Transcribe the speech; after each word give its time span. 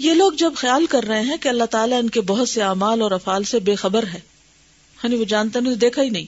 یہ 0.00 0.14
لوگ 0.14 0.32
جب 0.32 0.52
خیال 0.56 0.86
کر 0.86 1.04
رہے 1.04 1.20
ہیں 1.20 1.36
کہ 1.36 1.48
اللہ 1.48 1.64
تعالیٰ 1.64 1.98
ان 1.98 2.10
کے 2.10 2.20
بہت 2.20 2.48
سے 2.48 2.62
اعمال 2.62 3.02
اور 3.02 3.10
افعال 3.10 3.44
سے 3.44 3.58
بے 3.58 3.74
خبر 3.74 4.06
ہے 4.06 4.20
یعنی 5.02 5.16
وہ 5.16 5.24
جانتا 5.24 5.60
نہیں 5.60 5.74
دیکھا 5.74 6.02
ہی 6.02 6.10
نہیں، 6.10 6.24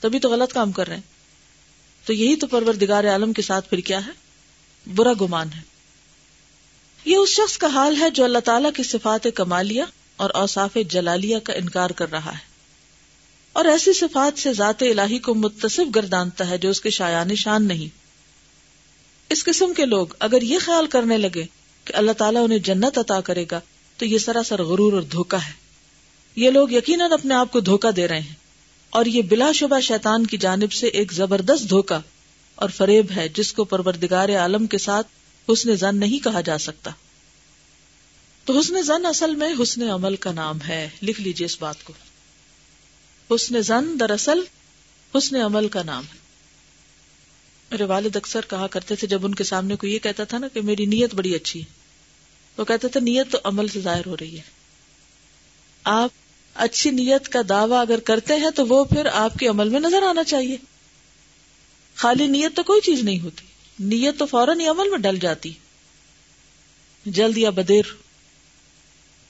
تبھی 0.00 0.18
تو 0.18 0.30
غلط 0.30 0.52
کام 0.52 0.72
کر 0.72 0.88
رہے 0.88 0.94
ہیں۔ 0.94 1.02
تو 2.06 2.12
یہی 2.12 2.36
تو 2.36 2.46
پروردگار 2.46 3.04
عالم 3.04 3.32
کے 3.32 3.42
ساتھ 3.42 3.70
پھر 3.70 3.78
کیا 3.78 4.06
ہے؟ 4.06 4.10
برا 4.94 5.12
گمان 5.20 5.48
ہے۔ 5.56 5.60
یہ 7.04 7.16
اس 7.16 7.28
شخص 7.28 7.58
کا 7.58 7.66
حال 7.66 7.96
ہے 7.96 8.10
جو 8.10 8.24
اللہ 8.24 8.38
تعالیٰ 8.38 8.70
کی 8.76 8.82
صفات 8.82 9.26
کمالیہ 9.34 9.82
اور 10.16 10.30
اوصاف 10.34 10.78
جلالیہ 10.88 11.38
کا 11.38 11.52
انکار 11.52 11.90
کر 11.90 12.10
رہا 12.10 12.32
ہے۔ 12.32 12.44
اور 13.52 13.64
ایسی 13.64 13.92
صفات 13.92 14.38
سے 14.38 14.52
ذات 14.52 14.82
الہی 14.82 15.18
کو 15.18 15.34
متصف 15.34 15.94
گردانتا 15.94 16.50
ہے 16.50 16.58
جو 16.58 16.70
اس 16.70 16.80
کے 16.80 16.90
شایان 16.90 17.34
شان 17.34 17.68
نہیں۔ 17.68 17.88
اس 19.28 19.44
قسم 19.44 19.74
کے 19.74 19.86
لوگ 19.86 20.06
اگر 20.18 20.42
یہ 20.42 20.58
خیال 20.64 20.86
کرنے 20.86 21.18
لگے 21.18 21.61
کہ 21.84 21.96
اللہ 21.96 22.12
تعالیٰ 22.12 22.44
انہیں 22.44 22.58
جنت 22.58 22.98
عطا 22.98 23.20
کرے 23.20 23.44
گا، 23.50 23.60
تو 23.96 24.04
یہ 24.04 24.18
سراسر 24.18 24.62
غرور 24.62 24.92
اور 24.92 25.02
دھوکا 25.02 25.38
ہے۔ 25.46 25.52
یہ 26.36 26.50
لوگ 26.50 26.70
یقیناً 26.70 27.12
اپنے 27.12 27.34
آپ 27.34 27.52
کو 27.52 27.60
دھوکا 27.60 27.88
دے 27.96 28.08
رہے 28.08 28.20
ہیں۔ 28.20 28.34
اور 28.90 29.06
یہ 29.06 29.22
بلا 29.22 29.52
شبہ 29.52 29.80
شیطان 29.80 30.26
کی 30.26 30.36
جانب 30.36 30.72
سے 30.72 30.86
ایک 30.86 31.12
زبردست 31.12 31.70
دھوکا 31.70 32.00
اور 32.54 32.68
فریب 32.68 33.06
ہے، 33.16 33.28
جس 33.28 33.52
کو 33.52 33.64
پروردگار 33.64 34.28
عالم 34.28 34.66
کے 34.66 34.78
ساتھ 34.78 35.06
حسن 35.52 35.76
زن 35.76 35.96
نہیں 35.96 36.24
کہا 36.24 36.40
جا 36.40 36.58
سکتا۔ 36.58 36.90
تو 38.44 38.58
حسن 38.58 38.82
زن 38.82 39.06
اصل 39.06 39.34
میں 39.34 39.54
حسن 39.62 39.82
عمل 39.82 40.16
کا 40.16 40.32
نام 40.32 40.58
ہے۔ 40.68 40.88
لکھ 41.02 41.20
لیجیے 41.20 41.44
اس 41.44 41.56
بات 41.60 41.76
کو۔ 41.84 41.92
حسن 43.34 43.62
زن 43.62 44.00
دراصل 44.00 44.38
حسن 45.18 45.36
عمل 45.36 45.68
کا 45.68 45.82
نام 45.82 46.04
ہے۔ 46.04 46.18
میرے 47.70 47.84
والد 47.84 48.16
اکثر 48.16 48.40
کہا 48.48 48.66
کرتے 48.66 48.96
تھے، 48.96 49.06
جب 49.06 49.26
ان 49.26 49.34
کے 49.34 49.44
سامنے 49.44 49.76
کو 49.76 49.86
یہ 49.86 49.98
کہتا 49.98 50.24
تھا 50.24 50.38
نا 50.38 50.48
کہ 50.48 50.60
میری 50.60 50.86
نیت 50.86 51.14
بڑی 51.14 51.34
اچھی 51.34 51.60
ہے۔ 51.60 51.81
وہ 52.56 52.64
کہتے 52.64 52.88
تھے 52.88 53.00
نیت 53.00 53.32
تو 53.32 53.38
عمل 53.44 53.68
سے 53.68 53.80
ظاہر 53.80 54.06
ہو 54.06 54.16
رہی 54.16 54.36
ہے۔ 54.36 54.42
آپ 55.84 56.10
اچھی 56.54 56.90
نیت 56.90 57.28
کا 57.28 57.38
دعوی 57.48 57.74
اگر 57.74 58.00
کرتے 58.00 58.34
ہیں 58.34 58.50
تو 58.50 58.66
وہ 58.66 58.84
پھر 58.84 59.06
آپ 59.06 59.34
کے 59.34 59.46
عمل 59.46 59.68
میں 59.68 59.80
نظر 59.80 60.02
آنا 60.02 60.24
چاہیے۔ 60.24 60.56
خالی 61.94 62.26
نیت 62.26 62.56
تو 62.56 62.62
کوئی 62.62 62.80
چیز 62.80 63.00
نہیں 63.00 63.20
ہوتی۔ 63.20 63.46
نیت 63.80 64.18
تو 64.18 64.26
فوراً 64.26 64.60
ہی 64.60 64.66
عمل 64.66 64.90
میں 64.90 64.98
ڈل 64.98 65.18
جاتی۔ 65.18 65.52
جلد 67.06 67.38
یا 67.38 67.50
بدیر۔ 67.50 67.82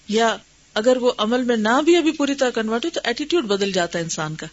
یا 0.08 0.36
اگر 0.74 0.96
وہ 0.96 1.12
عمل 1.18 1.42
میں 1.42 1.56
نہ 1.56 1.82
بھی 1.84 1.96
ابھی 1.96 2.12
پوری 2.12 2.34
طرح 2.34 2.50
کنورٹ 2.50 2.84
ہو 2.84 2.90
تو 2.90 3.00
ایٹیٹیوڈ 3.04 3.44
بدل 3.44 3.72
جاتا 3.72 3.98
ہے 3.98 4.04
انسان 4.04 4.34
کا۔ 4.34 4.46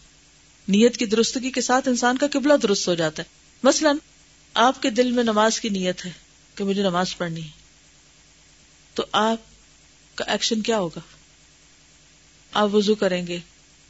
نیت 0.68 0.98
کی 0.98 1.06
درستگی 1.06 1.52
کے 1.52 1.62
ساتھ 1.62 1.88
انسان 1.88 2.18
کا 2.18 2.28
قبلہ 2.32 2.54
درست 2.54 2.88
ہو 2.88 2.94
جاتا 2.94 3.24
ہے۔ 3.24 3.28
مثلا، 3.64 3.92
آپ 4.54 4.82
کے 4.82 4.90
دل 4.90 5.12
میں 5.12 5.24
نماز 5.24 5.60
کی 5.60 5.70
نیت 5.70 6.06
ہے 6.06 6.12
کہ 6.56 6.64
مجھے 6.64 6.84
نماز 6.84 7.18
پڑھنی 7.18 7.44
ہے۔ 7.44 7.59
تو 9.00 9.06
آپ 9.12 9.38
کا 10.16 10.26
ایکشن 10.28 10.62
کیا 10.62 10.80
ہوگا؟ 10.80 11.00
آپ 12.54 12.76
وضو 12.76 12.96
کریں 12.96 13.28
گے۔ 13.28 13.40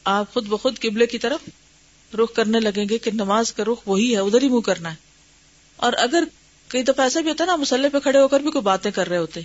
آپ 0.03 0.33
خود 0.33 0.47
بخود 0.47 0.79
قبلے 0.79 1.07
کی 1.07 1.17
طرف 1.17 1.39
رخ 2.15 2.33
کرنے 2.33 2.59
لگیں 2.59 2.89
گے 2.89 2.97
کہ 2.97 3.11
نماز 3.11 3.53
کا 3.53 3.63
رخ 3.63 3.81
وہی 3.85 4.13
ہے، 4.13 4.19
ادھر 4.19 4.41
ہی 4.41 4.49
منہ 4.49 4.59
کرنا 4.59 4.89
ہے۔ 4.89 4.95
اور 5.75 5.93
اگر 5.93 6.23
کئی 6.67 6.83
دفعہ 6.83 7.03
ایسا 7.03 7.19
بھی 7.19 7.29
ہوتا 7.29 7.43
ہے 7.43 7.45
نا 7.45 7.55
مسلح 7.55 7.87
پہ 7.93 7.99
کھڑے 7.99 8.19
ہو 8.19 8.27
کر 8.27 8.39
بھی 8.39 8.51
کوئی 8.51 8.61
باتیں 8.61 8.91
کر 8.91 9.09
رہے 9.09 9.17
ہوتے۔ 9.17 9.41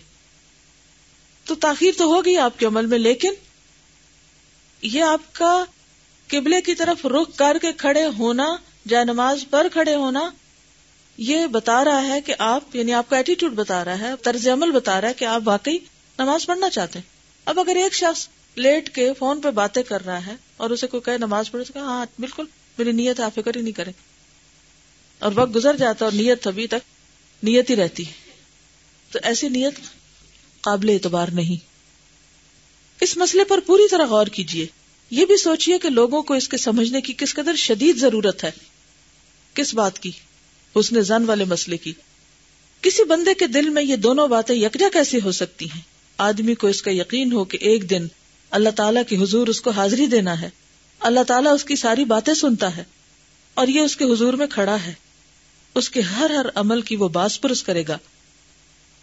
تو 1.45 1.55
تاخیر 1.55 1.93
تو 1.99 2.05
ہوگی 2.05 2.37
آپ 2.37 2.59
کے 2.59 2.67
عمل 2.67 2.87
میں، 2.87 2.99
لیکن 2.99 3.33
یہ 4.83 5.03
آپ 5.03 5.21
کا 5.33 5.65
قبلے 6.29 6.61
کی 6.61 6.75
طرف 6.75 7.07
رخ 7.07 7.37
کر 7.37 7.57
کے 7.63 7.73
کھڑے 7.73 8.05
ہونا، 8.19 8.57
جائے 8.89 9.05
نماز 9.05 9.45
پر 9.51 9.67
کھڑے 9.73 9.95
ہونا 9.95 10.31
یہ 11.17 11.47
بتا 11.47 11.85
رہا 11.85 12.07
ہے 12.07 12.21
کہ 12.21 12.35
آپ 12.39 12.77
یعنی 12.77 12.93
آپ 12.93 13.11
کا 13.11 13.17
ایٹیٹیوڈ 13.17 13.53
بتا 13.53 13.85
رہا 13.85 13.99
ہے، 13.99 14.13
طرز 14.23 14.49
عمل 14.49 14.71
بتا 14.71 15.01
رہا 15.01 15.09
ہے 15.09 15.15
کہ 15.15 15.25
آپ 15.25 15.43
واقعی 15.45 15.79
نماز 16.19 16.47
پڑھنا 16.47 16.71
چاہتے 16.71 16.99
ہیں۔ 16.99 17.15
اب 17.45 17.61
اگر 17.61 17.77
ایک 17.77 17.95
شخص 17.95 18.29
لیٹ 18.55 18.95
کے 18.95 19.13
فون 19.19 19.41
پہ 19.41 19.51
باتیں 19.51 19.83
کر 19.83 20.05
رہا 20.05 20.27
ہے 20.27 20.35
اور 20.57 20.71
اسے 20.71 20.87
کوئی 20.87 21.01
کہ 21.03 21.19
نماز 21.19 21.51
پڑھے 21.51 21.73
تو 21.73 21.81
ہاں 21.81 22.07
بالکل، 22.19 22.45
میری 22.79 22.93
نیت، 22.93 23.21
آپ 23.21 23.35
فکر 23.35 23.57
ہی 23.57 23.63
نہیں 23.63 23.73
کرے 23.73 23.91
اور 25.19 25.33
وقت 25.35 25.55
گزر 25.55 25.77
جاتا 25.77 26.05
اور 26.05 26.13
نیت 26.13 26.47
ابھی 26.47 26.67
تک 26.67 26.85
نیت 27.43 27.71
ہی 27.71 27.77
رہتی 27.77 28.05
تو 29.11 29.19
ایسی 29.23 29.49
نیت 29.49 29.75
قابل 30.61 30.89
اعتبار 30.89 31.29
نہیں۔ 31.29 31.65
اس 33.01 33.17
مسئلے 33.17 33.45
پر 33.45 33.61
پوری 33.61 33.89
طرح 33.89 34.05
غور 34.05 34.27
کیجیے 34.27 34.67
یہ 35.11 35.27
بھی 35.27 35.37
سوچیے 35.37 35.79
کہ 35.79 35.89
لوگوں 35.89 36.23
کو 36.23 36.35
اس 36.35 36.49
کے 36.49 36.57
سمجھنے 36.57 37.01
کی 37.01 37.13
کس 37.13 37.35
قدر 37.35 37.57
شدید 37.57 37.97
ضرورت 37.97 38.45
ہے۔ 38.45 38.51
کس 39.55 39.75
بات 39.75 39.99
کی؟ 39.99 40.11
اس 40.75 40.93
نے 40.93 41.01
زن 41.01 41.25
والے 41.25 41.45
مسئلے 41.45 41.77
کی۔ 41.77 41.93
کسی 42.81 43.05
بندے 43.05 43.35
کے 43.35 43.47
دل 43.47 43.69
میں 43.69 43.83
یہ 43.83 43.97
دونوں 43.97 44.29
باتیں 44.29 44.55
یکجا 44.55 44.87
کیسے 44.93 45.19
ہو 45.25 45.33
سکتی 45.33 45.65
ہیں؟ 45.67 45.81
آدمی 46.19 46.55
کو 46.55 46.67
اس 46.67 46.83
کا 46.83 46.91
یقین 46.91 47.33
ہو 47.33 47.45
کہ 47.45 47.59
ایک 47.61 47.91
دن 47.91 48.07
اللہ 48.51 48.69
تعالیٰ 48.69 49.03
کی 49.09 49.17
حضور 49.23 49.47
اس 49.47 49.61
کو 49.61 49.71
حاضری 49.71 50.07
دینا 50.07 50.41
ہے۔ 50.41 50.51
اللہ 51.01 51.21
تعالیٰ 51.23 51.55
اس 51.55 51.65
کی 51.65 51.77
ساری 51.77 52.05
باتیں 52.05 52.35
سنتا 52.35 52.77
ہے 52.77 52.85
اور 53.55 53.69
یہ 53.69 53.81
اس 53.81 53.97
کے 53.97 54.05
حضور 54.05 54.33
میں 54.33 54.47
کھڑا 54.47 54.77
ہے۔ 54.87 54.93
اس 55.75 55.91
کے 55.91 56.01
ہر 56.01 56.31
ہر 56.31 56.47
عمل 56.55 56.81
کی 56.81 56.97
وہ 56.97 57.09
باس 57.09 57.41
پرس 57.41 57.63
کرے 57.63 57.83
گا۔ 57.89 57.99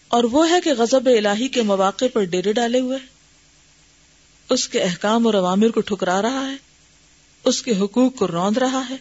اور 0.08 0.24
وہ 0.24 0.50
ہے 0.50 0.62
کہ 0.62 0.74
غزب 0.78 1.06
الہی 1.06 1.48
کے 1.48 1.62
مواقع 1.62 2.06
پر 2.14 2.24
ڈیرے 2.24 2.54
ڈالے 2.54 2.80
ہوئے۔ 2.80 2.98
اس 4.50 4.70
کے 4.70 4.82
احکام 4.82 5.26
اور 5.26 5.34
عوامر 5.34 5.68
کو 5.68 5.82
ٹھکرا 5.82 6.22
رہا 6.22 6.52
ہے۔ 6.52 6.56
اس 7.44 7.62
کے 7.62 7.72
حقوق 7.78 8.16
کو 8.16 8.28
روند 8.28 8.58
رہا 8.58 8.82
ہے۔ 8.90 8.96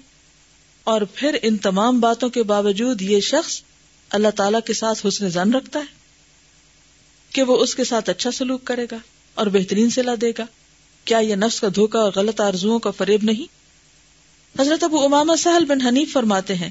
اور 0.91 1.01
پھر 1.15 1.37
ان 1.43 1.57
تمام 1.57 2.01
باتوں 2.01 2.29
کے 2.29 2.43
باوجود 2.43 3.03
یہ 3.03 3.21
شخص 3.21 3.63
اللہ 4.11 4.29
تعالی 4.37 4.59
کے 4.67 4.73
ساتھ 4.73 5.07
حسن 5.07 5.29
زن 5.29 5.55
رکھتا 5.55 5.79
ہے 5.79 5.85
کہ 7.31 7.43
وہ 7.43 7.57
اس 7.57 7.75
کے 7.75 7.85
ساتھ 7.85 8.11
اچھا 8.11 8.31
سلوک 8.31 8.65
کرے 8.65 8.87
گا 8.91 8.97
اور 9.35 9.47
بہترین 9.47 9.91
صلاح 9.91 10.15
دے 10.21 10.33
گا۔ 10.39 10.47
کیا 11.05 11.19
یہ 11.19 11.35
نفس 11.35 11.61
کا 11.61 11.69
دھوکا 11.75 11.99
اور 11.99 12.13
غلط 12.17 12.41
آرزو 12.41 12.79
کا 12.79 12.91
فریب 12.91 13.21
نہیں؟ 13.23 13.47
حضرت 14.61 14.85
ابو 14.85 15.05
اماما 15.05 15.37
سہل 15.37 15.65
بن 15.65 15.81
حنیف 15.81 16.13
فرماتے 16.13 16.55
ہیں 16.55 16.71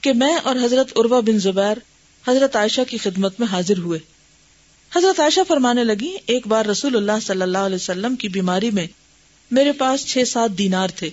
کہ 0.00 0.12
میں 0.12 0.36
اور 0.36 0.56
حضرت 0.56 0.98
عروا 0.98 1.20
بن 1.20 1.38
زبیر 1.38 1.76
حضرت 2.28 2.56
عائشہ 2.56 2.80
کی 2.88 2.98
خدمت 2.98 3.40
میں 3.40 3.48
حاضر 3.48 3.78
ہوئے۔ 3.78 3.98
حضرت 4.96 5.20
عائشہ 5.20 5.40
فرمانے 5.48 5.84
لگی 5.84 6.16
ایک 6.26 6.46
بار 6.46 6.64
رسول 6.64 6.96
اللہ 6.96 7.20
صلی 7.22 7.42
اللہ 7.42 7.58
علیہ 7.58 7.76
وسلم 7.76 8.16
کی 8.16 8.28
بیماری 8.28 8.70
میں 8.70 8.86
میرے 9.50 9.72
پاس 9.72 10.06
چھ 10.06 10.22
سات 10.26 10.58
دینار 10.58 10.88
تھے۔ 10.88 11.10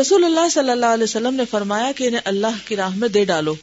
رسول 0.00 0.24
اللہ 0.24 0.48
صلی 0.48 0.70
اللہ 0.70 0.86
علیہ 0.86 1.04
وسلم 1.04 1.34
نے 1.34 1.42
فرمایا 1.50 1.92
کہ 1.92 2.04
انہیں 2.04 2.20
اللہ 2.24 2.56
کی 2.64 2.76
راہ 2.76 2.94
میں 2.94 3.08
دے 3.08 3.24
ڈالو۔ 3.24 3.54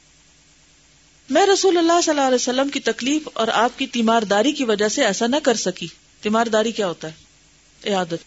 میں 1.29 1.45
رسول 1.45 1.77
اللہ 1.77 2.01
صلی 2.03 2.09
اللہ 2.09 2.21
علیہ 2.21 2.35
وسلم 2.35 2.69
کی 2.69 2.79
تکلیف 2.79 3.21
اور 3.33 3.47
آپ 3.47 3.79
کی 3.79 3.87
تیمارداری 3.87 4.51
کی 4.51 4.63
وجہ 4.63 4.87
سے 4.87 5.05
ایسا 5.05 5.27
نہ 5.27 5.35
کر 5.43 5.53
سکی۔ 5.53 5.87
تیمارداری 6.21 6.71
کیا 6.71 6.87
ہوتا 6.87 7.07
ہے؟ 7.07 7.93
عادت 7.93 8.23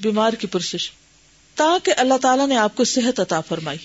بیمار 0.00 0.32
کی 0.32 0.46
پرسش۔ 0.46 0.90
تاکہ 1.54 1.92
اللہ 1.96 2.14
تعالیٰ 2.22 2.48
نے 2.48 2.56
آپ 2.56 2.76
کو 2.76 2.84
صحت 2.84 3.20
عطا 3.20 3.40
فرمائی۔ 3.40 3.78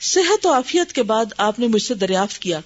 صحت 0.00 0.46
و 0.46 0.52
عافیت 0.52 0.92
کے 0.92 1.02
بعد 1.02 1.24
آپ 1.36 1.58
نے 1.58 1.66
مجھ 1.66 1.82
سے 1.82 1.94
دریافت 1.94 2.38
کیا 2.38 2.60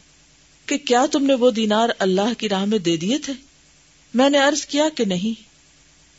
کہ 0.66 0.78
کیا 0.78 1.06
تم 1.12 1.26
نے 1.26 1.34
وہ 1.34 1.50
دینار 1.50 1.88
اللہ 1.98 2.34
کی 2.38 2.48
راہ 2.48 2.64
میں 2.64 2.78
دے 2.78 2.96
دیے 2.96 3.18
تھے؟ 3.18 3.32
میں 4.14 4.30
نے 4.30 4.38
عرض 4.38 4.66
کیا 4.66 4.88
کہ 4.94 5.04
نہیں۔ 5.04 5.42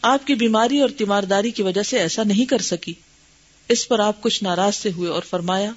آپ 0.02 0.28
کی 0.28 0.36
بیماری 0.36 0.80
اور 0.80 0.90
تیمارداری 0.90 1.52
کی 1.52 1.62
وجہ 1.62 1.84
سے 1.84 2.00
ایسا 2.00 2.24
نہیں 2.24 2.46
کر 2.46 2.58
سکی۔ 2.58 2.94
اس 3.70 3.88
پر 3.88 4.00
آپ 4.00 4.22
کچھ 4.22 4.44
ناراض 4.44 4.76
سے 4.76 4.92
ہوئے 4.92 5.10
اور 5.10 5.24
فرمایا، 5.24 5.72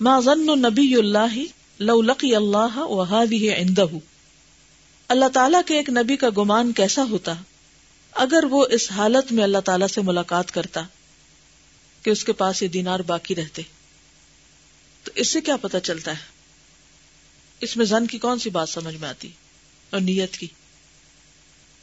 ما 0.00 0.20
ظن 0.20 0.46
نبی 0.46 0.94
اللہ 0.94 1.38
لو 1.78 2.02
لقی 2.02 2.36
اللہ 2.36 2.78
عندہ 3.54 3.84
اللہ 5.08 5.28
تعالیٰ 5.32 5.60
کے 5.66 5.76
ایک 5.76 5.90
نبی 5.90 6.16
کا 6.16 6.28
گمان 6.36 6.72
کیسا 6.72 7.04
ہوتا 7.10 7.34
اگر 8.12 8.44
وہ 8.50 8.66
اس 8.70 8.90
حالت 8.90 9.32
میں 9.32 9.44
اللہ 9.44 9.58
تعالیٰ 9.58 9.86
سے 9.86 10.00
ملاقات 10.00 10.50
کرتا 10.50 10.82
کہ 12.02 12.10
اس 12.10 12.24
کے 12.24 12.32
پاس 12.32 12.62
یہ 12.62 12.68
دینار 12.68 13.00
باقی 13.00 13.34
رہتے؟ 13.34 13.62
تو 15.04 15.10
اس 15.14 15.28
سے 15.28 15.40
کیا 15.40 15.56
پتا 15.56 15.80
چلتا 15.80 16.10
ہے؟ 16.10 16.22
اس 17.60 17.76
میں 17.76 17.86
زن 17.86 18.06
کی 18.06 18.18
کون 18.18 18.38
سی 18.38 18.50
بات 18.50 18.68
سمجھ 18.68 18.96
میں 18.96 19.08
آتی 19.08 19.28
اور 19.90 20.00
نیت 20.00 20.36
کی؟ 20.36 20.46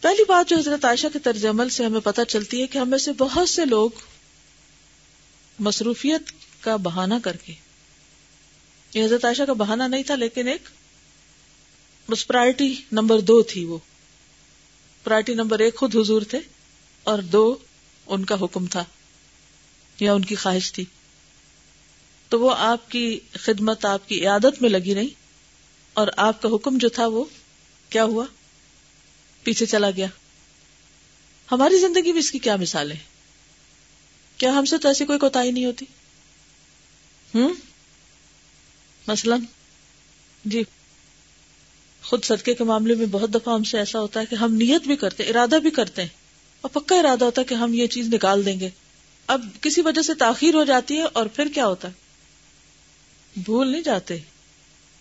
پہلی 0.02 0.24
بات 0.28 0.50
جو 0.50 0.58
حضرت 0.58 0.86
عائشہ 0.86 1.08
کے 1.14 1.20
طرز 1.20 1.46
عمل 1.46 1.70
سے 1.70 1.86
ہمیں 1.86 2.00
پتہ 2.00 2.22
چلتی 2.28 2.62
ہے 2.62 2.68
کہ 2.68 2.78
ہمیں 2.78 2.98
سے 2.98 3.12
بہت 3.12 3.50
سے 3.50 3.66
لوگ 3.66 3.90
مصروفیت 5.60 6.22
کا 6.64 6.76
بہانہ 6.76 7.14
کر 7.24 7.38
کے۔ 7.38 7.54
یہ 8.94 9.06
حضرت 9.06 9.26
عائشہ 9.26 9.44
کا 9.44 9.54
بہانہ 9.54 9.84
نہیں 9.84 10.04
تھا، 10.04 10.16
لیکن 10.16 10.48
ایک 10.48 10.62
بس 12.10 12.28
پرائرٹی 12.28 12.76
نمبر 12.92 13.20
دو 13.20 13.44
تھی 13.44 13.66
وہ۔ 13.66 13.78
پرائرٹی 15.04 15.34
نمبر 15.34 15.60
ایک 15.60 15.76
خود 15.76 15.96
حضور 15.96 16.22
تھے 16.22 16.40
اور 17.04 17.20
دو 17.20 17.58
ان 18.06 18.26
کا 18.26 18.36
حکم 18.42 18.66
تھا 18.66 18.84
یا 20.00 20.14
ان 20.14 20.26
کی 20.26 20.36
خواہش 20.36 20.74
تھی۔ 20.74 20.86
تو 22.30 22.40
وہ 22.40 22.56
آپ 22.58 22.92
کی 22.92 23.20
خدمت، 23.34 23.86
آپ 23.86 24.10
کی 24.10 24.22
عیادت 24.22 24.62
میں 24.62 24.70
لگی 24.70 24.94
نہیں 24.94 25.08
اور 25.94 26.08
آپ 26.18 26.42
کا 26.42 26.50
حکم 26.50 26.78
جو 26.78 26.90
تھا 26.90 27.08
وہ 27.08 27.24
کیا 27.90 28.04
ہوا؟ 28.04 28.26
پیچھے 29.44 29.66
چلا 29.66 29.92
گیا۔ 29.92 30.08
ہماری 31.52 31.80
زندگی 31.80 32.12
میں 32.12 32.20
اس 32.20 32.32
کی 32.32 32.40
کیا 32.40 32.56
مثال 32.56 32.92
ہے؟ 32.92 33.17
کیا 34.40 34.52
ہم 34.52 34.66
سے 34.66 34.78
تو 34.78 34.88
ایسی 34.88 35.06
کوئی 35.06 35.20
کوتا 35.20 35.44
نہیں 35.44 35.66
ہوتی؟ 35.66 35.86
ہوں 37.34 37.54
مثلا 39.08 39.36
جی 40.46 40.64
خود 42.04 42.24
صدقے 42.24 42.54
کے 42.54 42.64
معاملے 42.64 42.96
میں 42.96 43.06
بہت 43.06 43.34
دفعہ 43.34 43.54
ہم 43.54 43.64
سے 43.64 43.78
ایسا 43.78 44.00
ہوتا 44.00 44.20
ہے 44.20 44.26
کہ 44.26 44.36
ہم 44.36 44.54
نیت 44.54 44.88
بھی 44.88 44.96
کرتے 44.96 45.24
ارادہ 45.24 45.60
بھی 45.62 45.72
کرتے 45.72 46.02
ہیں، 46.02 46.10
اور 46.64 46.70
پکا 46.72 46.96
ارادہ 46.96 47.26
ہوتا 47.26 47.42
ہے 47.42 47.46
کہ 47.46 47.54
ہم 47.54 47.74
یہ 47.74 47.88
چیز 47.88 48.14
نکال 48.14 48.46
دیں 48.46 48.60
گے۔ 48.60 48.70
اب 49.30 49.46
کسی 49.62 49.82
وجہ 49.82 50.02
سے 50.02 50.14
تاخیر 50.14 50.54
ہو 50.54 50.64
جاتی 50.64 50.98
ہے 50.98 51.04
اور 51.14 51.26
پھر 51.26 51.48
کیا 51.54 51.66
ہوتا 51.68 51.88
ہے؟ 51.88 51.94
بھول 53.36 53.72
نہیں 53.72 53.82
جاتے 53.82 54.18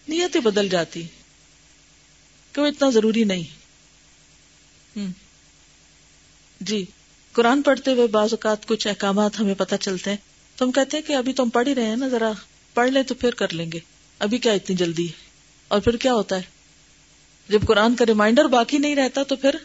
نیت 0.09 0.37
بدل 0.37 0.69
جاتی 0.69 1.03
کہ 2.55 2.61
وہ 2.61 2.67
اتنا 2.67 2.91
ضروری 2.91 3.25
نہیں۔ 3.25 3.45
ہوں 4.97 5.13
جی۔ 6.61 6.85
قرآن 7.37 7.63
پڑھتے 7.63 7.91
ہوئے 7.93 8.07
بعض 8.07 8.29
اوقات 8.33 8.67
کچھ 8.67 8.87
احکامات 8.87 9.41
ہمیں 9.41 9.55
پتہ 9.55 9.75
چلتے 9.81 10.11
ہیں۔ 10.11 10.17
تو 10.57 10.65
ہم 10.65 10.73
کہتے 10.73 10.97
ہیں 10.97 11.09
کہ 11.09 11.13
ابھی 11.13 11.33
تو 11.33 11.43
ہم 11.43 11.49
پڑھ 11.49 11.69
ہی 11.69 11.75
رہے 11.75 11.87
ہیں 11.87 11.97
نا، 11.97 12.09
ذرا 12.09 12.33
پڑھ 12.75 12.91
لیں 12.91 13.03
تو 13.03 13.15
پھر 13.15 13.35
کر 13.35 13.53
لیں 13.53 13.73
گے۔ 13.73 13.79
ابھی 14.19 14.39
کیا 14.39 14.53
اتنی 14.53 14.77
جلدی 14.77 15.07
ہے؟ 15.07 15.13
اور 15.69 15.81
پھر 15.81 15.97
کیا 15.97 16.15
ہوتا 16.15 16.37
ہے؟ 16.37 16.43
جب 17.49 17.61
قرآن 17.67 17.95
کا 17.95 18.07
ریمائنڈر 18.07 18.45
باقی 18.45 18.79
نہیں 18.79 18.97
رہتا 18.97 19.23
تو 19.23 19.37
پھر 19.37 19.57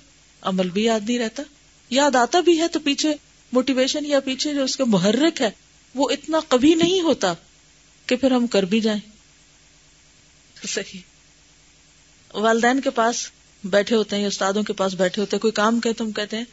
عمل 0.42 0.70
بھی 0.70 0.84
یاد 0.84 1.00
نہیں 1.08 1.20
رہتا۔ 1.20 1.44
یاد 1.90 2.16
آتا 2.16 2.40
بھی 2.40 2.60
ہے 2.60 2.68
تو 2.68 2.80
پیچھے 2.80 3.14
موٹیویشن 3.52 4.06
یا 4.06 4.20
پیچھے 4.20 4.54
جو 4.54 4.64
اس 4.64 4.78
کا 4.78 4.84
محرک 4.88 5.42
ہے، 5.42 5.50
وہ 5.96 6.10
اتنا 6.10 6.40
کبھی 6.48 6.74
نہیں 6.74 7.02
ہوتا 7.02 7.34
کہ 8.06 8.16
پھر 8.16 8.32
ہم 8.32 8.48
کر 8.48 8.64
بھی 8.64 8.80
جائیں۔ 8.80 9.00
صحیح۔ 10.68 11.00
والدین 12.34 12.82
کے 12.82 12.90
پاس 12.90 13.28
بیٹھے 13.64 13.96
ہوتے 13.96 14.16
ہیں 14.16 14.26
استادوں 14.26 14.64
کے 14.64 14.74
پاس 14.74 14.94
بیٹھے 14.94 15.22
ہوتے 15.22 15.36
ہیں، 15.36 15.42
کوئی 15.42 15.52
کام 15.52 15.80
کہ 15.80 15.94
تم 15.94 16.12
کہتے 16.12 16.38
ہیں 16.38 16.44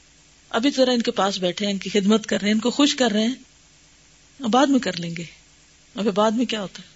ابھی 0.50 0.70
ذرا 0.70 0.92
ان 0.92 1.02
کے 1.02 1.10
پاس 1.10 1.38
بیٹھے 1.38 1.66
ہیں، 1.66 1.72
ان 1.72 1.78
کی 1.78 1.90
خدمت 1.90 2.26
کر 2.26 2.40
رہے 2.40 2.48
ہیں، 2.48 2.54
ان 2.54 2.60
کو 2.60 2.70
خوش 2.70 2.94
کر 2.94 3.10
رہے 3.10 3.24
ہیں۔ 3.24 3.34
بعد 4.40 4.66
میں 4.66 4.78
کر 4.78 4.96
لیں 4.96 5.16
گے۔ 5.16 5.24
ابھی 5.94 6.10
بعد 6.10 6.30
میں 6.30 6.46
کیا 6.46 6.62
ہوتا 6.62 6.82
ہے؟ 6.82 6.88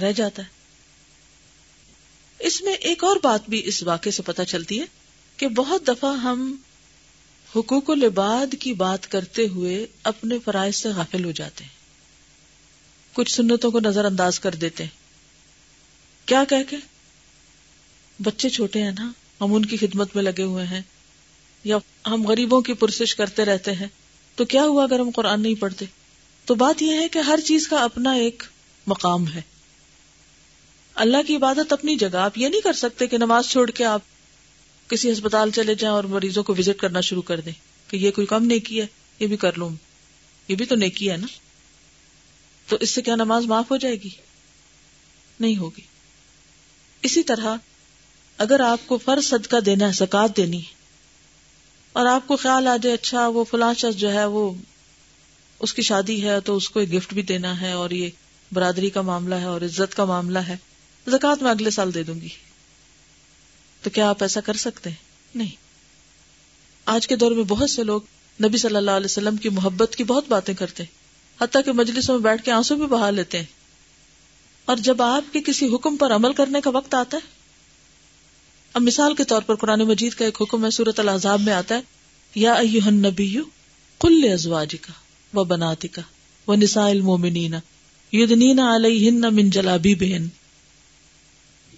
رہ 0.00 0.12
جاتا 0.12 0.42
ہے۔ 0.42 0.48
اس 2.38 2.62
میں 2.62 2.72
ایک 2.72 3.04
اور 3.04 3.16
بات 3.22 3.48
بھی 3.48 3.62
اس 3.64 3.82
واقعے 3.82 4.12
سے 4.12 4.22
پتہ 4.22 4.42
چلتی 4.42 4.80
ہے 4.80 4.84
کہ 5.36 5.48
بہت 5.48 5.88
دفعہ 5.88 6.16
ہم 6.16 6.56
حقوق 7.56 7.90
العباد 7.90 8.54
کی 8.60 8.72
بات 8.72 9.10
کرتے 9.10 9.46
ہوئے 9.46 9.86
اپنے 10.02 10.38
فرائض 10.44 10.76
سے 10.76 10.88
غافل 10.88 11.24
ہو 11.24 11.30
جاتے 11.30 11.64
ہیں۔ 11.64 11.70
کچھ 13.12 13.32
سنتوں 13.32 13.70
کو 13.70 13.80
نظر 13.80 14.04
انداز 14.04 14.40
کر 14.40 14.54
دیتے 14.54 14.84
ہیں۔ 14.84 14.90
کیا 16.26 16.44
کہہ 16.48 16.70
کے؟ 16.70 16.76
بچے 18.22 18.48
چھوٹے 18.48 18.82
ہیں 18.82 18.92
نا، 18.98 19.12
ہم 19.40 19.54
ان 19.54 19.64
کی 19.64 19.76
خدمت 19.76 20.16
میں 20.16 20.22
لگے 20.22 20.42
ہوئے 20.42 20.66
ہیں۔ 20.66 20.82
یا 21.68 21.78
ہم 22.06 22.26
غریبوں 22.26 22.60
کی 22.60 22.72
پرسش 22.72 23.14
کرتے 23.14 23.44
رہتے 23.44 23.72
ہیں، 23.72 23.86
تو 24.34 24.44
کیا 24.44 24.62
ہوا 24.62 24.84
اگر 24.84 25.00
ہم 25.00 25.10
قرآن 25.10 25.40
نہیں 25.40 25.54
پڑھتے؟ 25.54 25.84
تو 26.44 26.54
بات 26.54 26.82
یہ 26.82 26.94
ہے 26.94 27.08
کہ 27.08 27.18
ہر 27.18 27.38
چیز 27.44 27.68
کا 27.68 27.76
اپنا 27.76 28.12
ایک 28.12 28.42
مقام 28.86 29.28
ہے۔ 29.28 29.40
اللہ 30.94 31.16
کی 31.26 31.36
عبادت 31.36 31.72
اپنی 31.72 31.96
جگہ، 31.96 32.16
آپ 32.16 32.38
یہ 32.38 32.48
نہیں 32.48 32.60
کر 32.60 32.72
سکتے 32.72 33.06
کہ 33.06 33.18
نماز 33.18 33.48
چھوڑ 33.48 33.70
کے 33.70 33.84
آپ 33.84 34.00
کسی 34.88 35.12
ہسپتال 35.12 35.50
چلے 35.50 35.74
جائیں 35.74 35.96
اور 35.96 36.04
مریضوں 36.04 36.42
کو 36.42 36.54
وزٹ 36.58 36.80
کرنا 36.80 37.00
شروع 37.00 37.22
کر 37.22 37.40
دیں 37.40 37.52
کہ 37.88 37.96
یہ 37.96 38.10
کوئی 38.10 38.26
کم 38.26 38.44
نیکی 38.44 38.80
ہے، 38.80 38.86
یہ 39.20 39.26
بھی 39.26 39.36
کر 39.36 39.58
لوں، 39.58 39.70
یہ 40.48 40.56
بھی 40.56 40.64
تو 40.64 40.74
نیکی 40.74 41.10
ہے 41.10 41.16
نا؟ 41.16 41.26
تو 42.66 42.76
اس 42.80 42.90
سے 42.90 43.02
کیا 43.02 43.14
نماز 43.14 43.44
معاف 43.44 43.70
ہو 43.70 43.76
جائے 43.76 43.96
گی؟ 43.96 44.10
نہیں 45.40 45.56
ہوگی۔ 45.56 45.82
اسی 47.02 47.22
طرح 47.22 47.56
اگر 48.38 48.60
آپ 48.60 48.78
کو 48.86 48.98
فرض 48.98 49.24
صدقہ 49.24 49.56
دینا 49.56 49.86
ہے 49.86 49.92
زکات 49.92 50.36
دینی 50.36 50.58
ہے 50.58 50.77
اور 51.98 52.06
آپ 52.06 52.28
کو 52.28 52.36
خیال 52.36 52.66
آ 52.66 52.76
جائے 52.76 52.94
اچھا 52.94 53.28
وہ 53.28 53.44
فلاں 53.44 53.74
شخص 53.74 53.96
جو 53.96 54.12
ہے، 54.12 54.24
وہ 54.24 54.52
اس 55.60 55.74
کی 55.74 55.82
شادی 55.82 56.24
ہے 56.24 56.40
تو 56.40 56.56
اس 56.56 56.70
کو 56.70 56.80
ایک 56.80 56.94
گفٹ 56.94 57.14
بھی 57.14 57.22
دینا 57.22 57.60
ہے 57.60 57.72
اور 57.72 57.90
یہ 57.90 58.10
برادری 58.52 58.90
کا 58.90 59.02
معاملہ 59.02 59.34
ہے 59.34 59.44
اور 59.44 59.60
عزت 59.60 59.94
کا 59.94 60.04
معاملہ 60.04 60.38
ہے 60.38 60.56
زکات 61.06 61.42
میں 61.42 61.50
اگلے 61.50 61.70
سال 61.70 61.94
دے 61.94 62.02
دوں 62.02 62.14
گی۔ 62.14 62.28
تو 63.82 63.90
کیا 63.90 64.08
آپ 64.08 64.22
ایسا 64.22 64.40
کر 64.40 64.54
سکتے؟ 64.54 64.90
ہیں 64.90 64.96
نہیں۔ 65.34 65.56
آج 66.84 67.08
کے 67.08 67.16
دور 67.16 67.32
میں 67.32 67.44
بہت 67.44 67.70
سے 67.70 67.82
لوگ 67.82 68.00
نبی 68.44 68.58
صلی 68.58 68.76
اللہ 68.76 68.90
علیہ 68.90 69.04
وسلم 69.04 69.36
کی 69.36 69.48
محبت 69.48 69.96
کی 69.96 70.04
بہت 70.04 70.24
باتیں 70.28 70.54
کرتے 70.54 70.82
ہیں، 70.82 70.96
حتیٰ 71.44 71.64
کہ 71.64 71.72
مجلسوں 71.72 72.14
میں 72.14 72.22
بیٹھ 72.22 72.42
کے 72.42 72.52
آنسو 72.52 72.76
بھی 72.76 72.86
بہا 72.86 73.10
لیتے 73.10 73.38
ہیں۔ 73.38 73.46
اور 74.64 74.76
جب 74.76 75.02
آپ 75.02 75.32
کے 75.32 75.40
کسی 75.46 75.74
حکم 75.74 75.96
پر 75.96 76.12
عمل 76.12 76.32
کرنے 76.32 76.60
کا 76.60 76.70
وقت 76.70 76.94
آتا 76.94 77.18
ہے 77.24 77.37
اب 78.74 78.82
مثال 78.82 79.14
کے 79.14 79.24
طور 79.24 79.42
پر 79.42 79.54
قرآن 79.56 79.80
مجید 79.86 80.14
کا 80.14 80.24
ایک 80.24 80.40
حکم 80.42 80.64
ہے 80.64 80.70
سورت 80.70 81.00
العذاب 81.00 81.40
میں 81.40 81.52
آتا 81.52 81.74
ہے، 81.74 81.80
یا 82.34 82.54
نبی 82.90 83.34
کل 84.00 84.30
ازواج 84.32 84.74
کا 84.80 84.92
و 85.32 85.44
بناتی 85.44 85.88
کا 85.88 86.02
وہ 86.48 86.56
نسا 86.56 86.86
المومنین 86.88 87.54
یدنین 88.12 88.60
علیہن 88.60 89.34
من 89.34 89.50
جلابی 89.50 89.94
بہن 89.94 90.26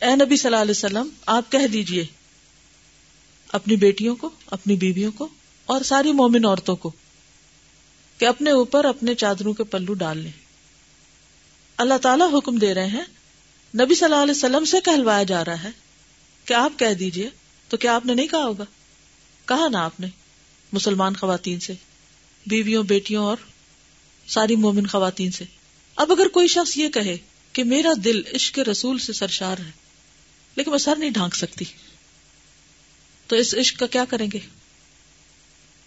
اے 0.00 0.14
نبی 0.16 0.36
صلی 0.36 0.48
اللہ 0.48 0.62
علیہ 0.62 0.70
وسلم، 0.70 1.08
آپ 1.28 1.50
کہہ 1.52 1.66
دیجیے 1.72 2.04
اپنی 3.50 3.76
بیٹیوں 3.76 4.14
کو، 4.16 4.30
اپنی 4.48 4.76
بیویوں 4.76 5.10
کو 5.12 5.28
اور 5.68 5.82
ساری 5.84 6.12
مومن 6.12 6.44
عورتوں 6.44 6.76
کو 6.76 6.90
کہ 8.20 8.24
اپنے 8.26 8.50
اوپر 8.52 8.84
اپنے 8.84 9.14
چادروں 9.14 9.52
کے 9.52 9.64
پلو 9.66 9.94
ڈال 9.96 10.18
لیں۔ 10.18 10.30
اللہ 11.78 11.98
تعالیٰ 12.02 12.28
حکم 12.34 12.58
دے 12.58 12.74
رہے 12.74 12.86
ہیں، 12.88 13.04
نبی 13.74 13.94
صلی 13.94 14.04
اللہ 14.04 14.22
علیہ 14.22 14.36
وسلم 14.36 14.64
سے 14.64 14.80
کہلوایا 14.84 15.22
جا 15.24 15.44
رہا 15.44 15.62
ہے 15.62 15.70
کہ 16.44 16.54
آپ 16.54 16.78
کہہ 16.78 16.94
دیجیے؟ 16.94 17.28
تو 17.70 17.76
کیا 17.76 17.94
آپ 17.94 18.06
نے 18.06 18.14
نہیں 18.14 18.26
کہا 18.26 18.44
ہوگا؟ 18.44 18.64
کہا 19.44 19.68
نا 19.68 19.84
آپ 19.84 20.00
نے، 20.00 20.06
مسلمان 20.72 21.16
خواتین 21.16 21.60
سے، 21.60 21.72
بیویوں، 22.46 22.82
بیٹیوں 22.82 23.24
اور 23.24 23.36
ساری 24.26 24.56
مومن 24.56 24.86
خواتین 24.86 25.30
سے۔ 25.30 25.44
اب 25.96 26.12
اگر 26.12 26.28
کوئی 26.28 26.48
شخص 26.48 26.76
یہ 26.76 26.88
کہے 26.88 27.16
کہ 27.52 27.64
میرا 27.64 27.92
دل 28.04 28.22
عشق 28.34 28.58
رسول 28.58 28.98
سے 28.98 29.12
سرشار 29.12 29.58
ہے، 29.58 29.70
لیکن 30.56 30.70
میں 30.70 30.78
سر 30.78 30.96
نہیں 30.96 31.10
ڈھانک 31.10 31.36
سکتی، 31.36 31.64
تو 33.26 33.36
اس 33.36 33.54
عشق 33.54 33.78
کا 33.78 33.86
کیا 33.86 34.04
کریں 34.04 34.26
گے؟ 34.32 34.38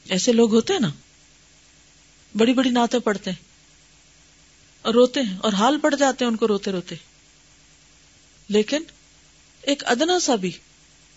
ایسے 0.05 0.31
لوگ 0.31 0.53
ہوتے 0.55 0.73
ہیں 0.73 0.79
نا، 0.79 0.89
بڑی 2.35 2.53
بڑی 2.53 2.69
نعتیں 2.69 2.99
پڑھتے 2.99 3.31
ہیں، 3.31 3.41
اور 4.81 4.93
روتے 4.93 5.21
ہیں، 5.21 5.37
اور 5.37 5.53
حال 5.53 5.79
پڑ 5.79 5.95
جاتے 5.95 6.25
ہیں 6.25 6.31
ان 6.31 6.37
کو 6.37 6.47
روتے 6.47 6.71
روتے۔ 6.71 6.95
لیکن 8.49 8.83
ایک 9.63 9.83
ادنا 9.85 10.19
سا 10.19 10.35
بھی۔ 10.35 10.51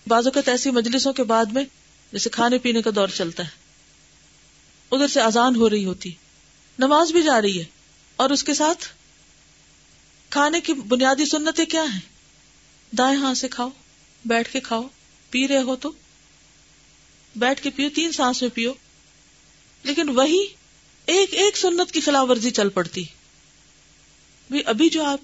بعض 0.07 0.27
اوقات 0.27 0.49
ایسی 0.49 0.71
مجلسوں 0.71 1.13
کے 1.13 1.23
بعد 1.23 1.47
میں 1.47 1.65
جیسے 2.13 2.31
کھانے 2.31 2.59
پینے 2.59 2.83
کا 2.83 2.91
دور 2.95 3.09
چلتا 3.09 3.43
ہے۔ 3.43 3.49
ادھر 4.91 5.09
سے 5.09 5.21
آزان 5.21 5.57
ہو 5.57 5.71
رہی 5.71 5.85
ہوتی۔ 5.85 6.13
نماز 6.79 7.13
بھی 7.13 7.23
جا 7.23 7.43
رہی 7.43 7.59
ہے۔ 7.59 7.65
اور 8.17 8.31
اس 8.31 8.45
کے 8.45 8.55
ساتھ 8.55 8.89
کھانے 10.31 10.61
کی 10.61 10.73
بنیادی 10.73 11.25
سنتیں 11.25 11.65
کیا 11.65 11.83
ہیں؟ 11.83 12.01
دائیں 12.97 13.19
ہاتھ 13.19 13.39
سے 13.39 13.49
کھاؤ، 13.49 13.69
بیٹھ 14.25 14.53
کے 14.53 14.61
کھاؤ۔ 14.61 14.83
پی 15.31 15.49
رہے 15.49 15.63
ہو 15.63 15.77
تو 15.77 15.93
بیٹھ 17.37 17.63
کے 17.63 17.71
پیو، 17.71 17.91
تین 17.95 18.13
سانس 18.13 18.43
میں 18.43 18.51
پیو۔ 18.55 18.73
لیکن 19.83 20.09
وہی 20.09 20.47
ایک 21.07 21.35
ایک 21.35 21.57
سنت 21.57 21.93
کی 21.93 22.01
خلاف 22.01 22.31
ورزی 22.31 22.51
چل 22.51 22.69
پڑتی۔ 22.69 23.05
ابھی 24.67 24.89
جو 24.89 25.05
آپ 25.05 25.21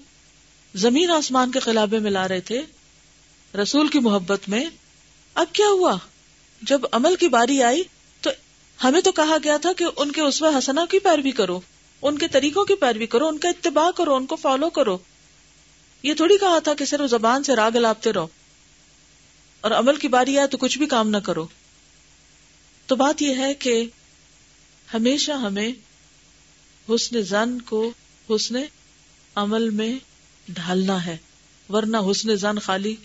زمین 0.75 1.11
آسمان 1.11 1.51
کے 1.51 1.59
خلابے 1.59 1.99
میں 1.99 2.11
لا 2.11 2.27
رہے 2.27 2.39
تھے 2.39 2.61
رسول 3.61 3.87
کی 3.87 3.99
محبت 3.99 4.49
میں 4.49 4.65
اب 5.33 5.45
کیا 5.53 5.67
ہوا؟ 5.67 5.97
جب 6.61 6.81
عمل 6.91 7.15
کی 7.15 7.27
باری 7.27 7.63
آئی 7.63 7.83
تو 8.21 8.29
ہمیں 8.83 9.01
تو 9.01 9.11
کہا 9.11 9.37
گیا 9.43 9.57
تھا 9.57 9.73
کہ 9.73 9.85
ان 9.95 10.11
کے 10.11 10.21
اسوہ 10.21 10.57
حسنا 10.57 10.85
کی 10.89 10.99
پیروی 10.99 11.31
کرو، 11.31 11.61
ان 12.01 12.17
کے 12.17 12.27
طریقوں 12.27 12.65
کی 12.65 12.75
پیروی 12.75 13.05
کرو، 13.05 13.27
ان 13.27 13.37
کا 13.37 13.49
اتباع 13.49 13.91
کرو، 13.91 14.15
ان 14.15 14.25
کو 14.25 14.35
فالو 14.35 14.69
کرو۔ 14.69 14.97
یہ 16.03 16.13
تھوڑی 16.13 16.37
کہا 16.37 16.59
تھا 16.59 16.73
کہ 16.73 16.85
صرف 16.85 17.09
زبان 17.09 17.43
سے 17.43 17.55
راگ 17.55 17.71
لاپتے 17.71 18.13
رہو 18.13 18.27
اور 19.61 19.71
عمل 19.71 19.95
کی 19.95 20.07
باری 20.07 20.37
آئے 20.37 20.47
تو 20.47 20.57
کچھ 20.57 20.77
بھی 20.77 20.85
کام 20.85 21.09
نہ 21.09 21.17
کرو۔ 21.17 21.47
تو 22.85 22.95
بات 22.95 23.21
یہ 23.21 23.35
ہے 23.35 23.53
کہ 23.53 23.85
ہمیشہ 24.93 25.31
ہمیں 25.31 25.71
حسن 26.89 27.21
زن 27.21 27.61
کو 27.61 27.91
حسن 28.29 28.55
عمل 29.35 29.69
میں 29.69 29.93
ڈھالنا 30.47 31.05
ہے، 31.05 31.17
ورنہ 31.69 31.97
حسن 32.11 32.35
زن 32.35 32.59
خالی 32.59 32.95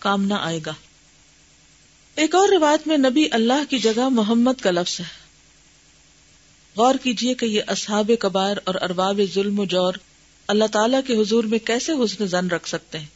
کام 0.00 0.24
نہ 0.24 0.34
آئے 0.34 0.60
گا۔ 0.66 0.72
ایک 2.14 2.34
اور 2.34 2.48
روایت 2.48 2.86
میں 2.86 2.96
نبی 2.96 3.26
اللہ 3.30 3.70
کی 3.70 3.78
جگہ 3.78 4.08
محمد 4.08 4.60
کا 4.62 4.70
لفظ 4.70 5.00
ہے۔ 5.00 5.04
غور 6.76 6.94
کیجیے 7.02 7.34
کہ 7.34 7.46
یہ 7.46 7.62
اصحاب 7.66 8.10
کبائر 8.20 8.56
اور 8.64 8.74
ارباب 8.74 9.20
ظلم 9.34 9.60
و 9.60 9.64
جور 9.64 9.94
اللہ 10.46 10.64
تعالیٰ 10.72 11.00
کے 11.06 11.16
حضور 11.16 11.44
میں 11.44 11.58
کیسے 11.58 11.92
حسن 11.92 12.26
زن 12.26 12.48
رکھ 12.48 12.68
سکتے 12.68 12.98
ہیں۔ 12.98 13.06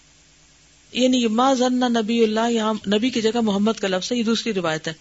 یعنی 0.93 1.26
ما 1.26 1.55
زن 1.55 1.81
نبی 1.81 2.25
اللہ 2.25 2.50
یہاں 2.50 2.75
نبی 2.87 3.11
کی 3.11 3.23
جگہ 3.23 3.41
محمد 3.41 3.73
کا 3.81 3.88
لفظ 3.88 4.12
ہے، 4.12 4.17
یہ 4.17 4.23
دوسری 4.23 4.55
روایت 4.55 4.88
ہے۔ 4.88 4.93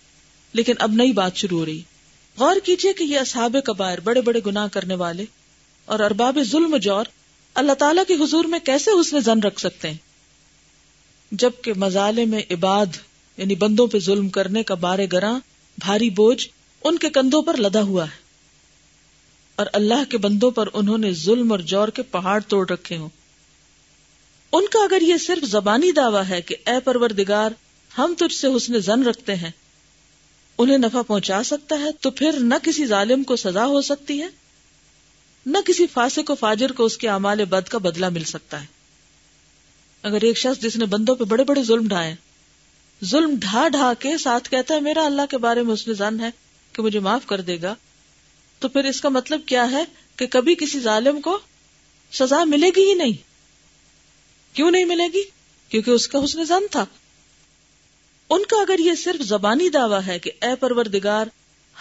لیکن 0.53 0.73
اب 0.79 0.91
نئی 0.93 1.11
بات 1.11 1.35
شروع 1.35 1.59
ہو 1.59 1.65
رہی۔ 1.65 1.81
غور 2.37 2.55
کیجیے 2.63 2.93
کہ 2.93 3.03
یہ 3.03 3.19
اصحاب 3.19 3.55
کبائر 3.65 3.99
بڑے 3.99 4.21
بڑے 4.21 4.39
گناہ 4.45 4.67
کرنے 4.67 4.95
والے 4.95 5.25
اور 5.85 5.99
ارباب 5.99 6.39
ظلم 6.43 6.73
و 6.73 6.77
جور 6.77 7.05
اللہ 7.53 7.73
تعالیٰ 7.73 8.03
کے 8.07 8.13
حضور 8.13 8.45
میں 8.45 8.59
کیسے 8.59 8.91
حسن 9.01 9.19
زن 9.19 9.39
رکھ 9.39 9.59
سکتے 9.59 9.89
ہیں؟ 9.89 9.97
جبکہ 11.33 11.73
مزالے 11.73 12.25
میں 12.25 12.41
عباد 12.51 12.85
یعنی 13.37 13.55
بندوں 13.55 13.87
پہ 13.87 13.99
ظلم 13.99 14.29
کرنے 14.29 14.63
کا 14.63 14.75
بارے 14.75 15.07
گراں، 15.11 15.39
بھاری 15.77 16.09
بوجھ 16.09 16.47
ان 16.83 16.97
کے 16.97 17.09
کندھوں 17.09 17.41
پر 17.41 17.57
لدا 17.57 17.81
ہوا 17.81 18.05
ہے۔ 18.05 18.23
اور 19.55 19.65
اللہ 19.73 20.03
کے 20.09 20.17
بندوں 20.17 20.51
پر 20.51 20.67
انہوں 20.73 20.97
نے 20.97 21.11
ظلم 21.11 21.51
اور 21.51 21.59
جور 21.59 21.87
کے 21.87 22.01
پہاڑ 22.01 22.41
توڑ 22.47 22.69
رکھے 22.69 22.97
ہوں۔ 22.97 23.09
ان 24.51 24.67
کا 24.67 24.79
اگر 24.83 25.01
یہ 25.01 25.17
صرف 25.17 25.45
زبانی 25.45 25.91
دعویٰ 25.91 26.23
ہے 26.29 26.41
کہ 26.41 26.55
اے 26.65 26.79
پروردگار، 26.79 27.51
ہم 27.97 28.13
تجھ 28.17 28.35
سے 28.35 28.47
حسن 28.55 28.79
زن 28.79 29.03
رکھتے 29.03 29.35
ہیں، 29.35 29.51
انہیں 30.57 30.77
نفع 30.77 31.01
پہنچا 31.01 31.43
سکتا 31.43 31.79
ہے 31.79 31.91
تو 31.99 32.11
پھر 32.11 32.31
نہ 32.39 32.55
کسی 32.63 32.85
ظالم 32.85 33.23
کو 33.23 33.35
سزا 33.35 33.65
ہو 33.65 33.81
سکتی 33.81 34.21
ہے، 34.21 34.27
نہ 35.45 35.57
کسی 35.65 35.87
فاسق 35.93 36.31
و 36.31 36.35
فاجر 36.35 36.71
کو 36.71 36.85
اس 36.85 36.97
کے 36.97 37.09
اعمال 37.09 37.45
بد 37.45 37.69
کا 37.69 37.77
بدلہ 37.77 38.09
مل 38.09 38.23
سکتا 38.23 38.61
ہے۔ 38.61 38.72
اگر 40.03 40.21
ایک 40.21 40.37
شخص 40.37 40.61
جس 40.61 40.75
نے 40.75 40.85
بندوں 40.85 41.15
پہ 41.15 41.23
بڑے 41.23 41.43
بڑے 41.43 41.63
ظلم 41.63 41.87
ڈھائے، 41.87 42.15
ظلم 43.05 43.35
ڈھا 43.39 43.67
ڈھا 43.67 43.93
کے 43.99 44.17
ساتھ 44.17 44.49
کہتا 44.49 44.75
ہے، 44.75 44.79
میرا 44.79 45.05
اللہ 45.05 45.21
کے 45.29 45.37
بارے 45.37 45.61
میں 45.61 45.73
اس 45.73 45.87
نے 45.87 45.93
زن 45.93 46.19
ہے 46.19 46.29
کہ 46.71 46.83
مجھے 46.83 46.99
معاف 46.99 47.25
کر 47.25 47.41
دے 47.41 47.61
گا، 47.61 47.75
تو 48.59 48.67
پھر 48.67 48.85
اس 48.85 49.01
کا 49.01 49.09
مطلب 49.09 49.41
کیا 49.45 49.71
ہے 49.71 49.83
کہ 50.15 50.27
کبھی 50.27 50.55
کسی 50.55 50.79
ظالم 50.79 51.21
کو 51.21 51.39
سزا 52.11 52.43
ملے 52.43 52.69
گی 52.75 52.89
ہی 52.89 52.93
نہیں؟ 52.93 53.11
کیوں 54.53 54.71
نہیں 54.71 54.85
ملے 54.85 55.07
گی؟ 55.13 55.23
کیونکہ 55.69 55.91
اس 55.91 56.07
کا 56.07 56.23
حسن 56.23 56.45
زن 56.45 56.67
تھا۔ 56.71 56.85
ان 58.29 58.45
کا 58.45 58.61
اگر 58.61 58.79
یہ 58.79 58.95
صرف 58.95 59.25
زبانی 59.25 59.69
دعویٰ 59.69 59.99
ہے 60.07 60.19
کہ 60.19 60.31
اے 60.41 60.55
پروردگار، 60.55 61.27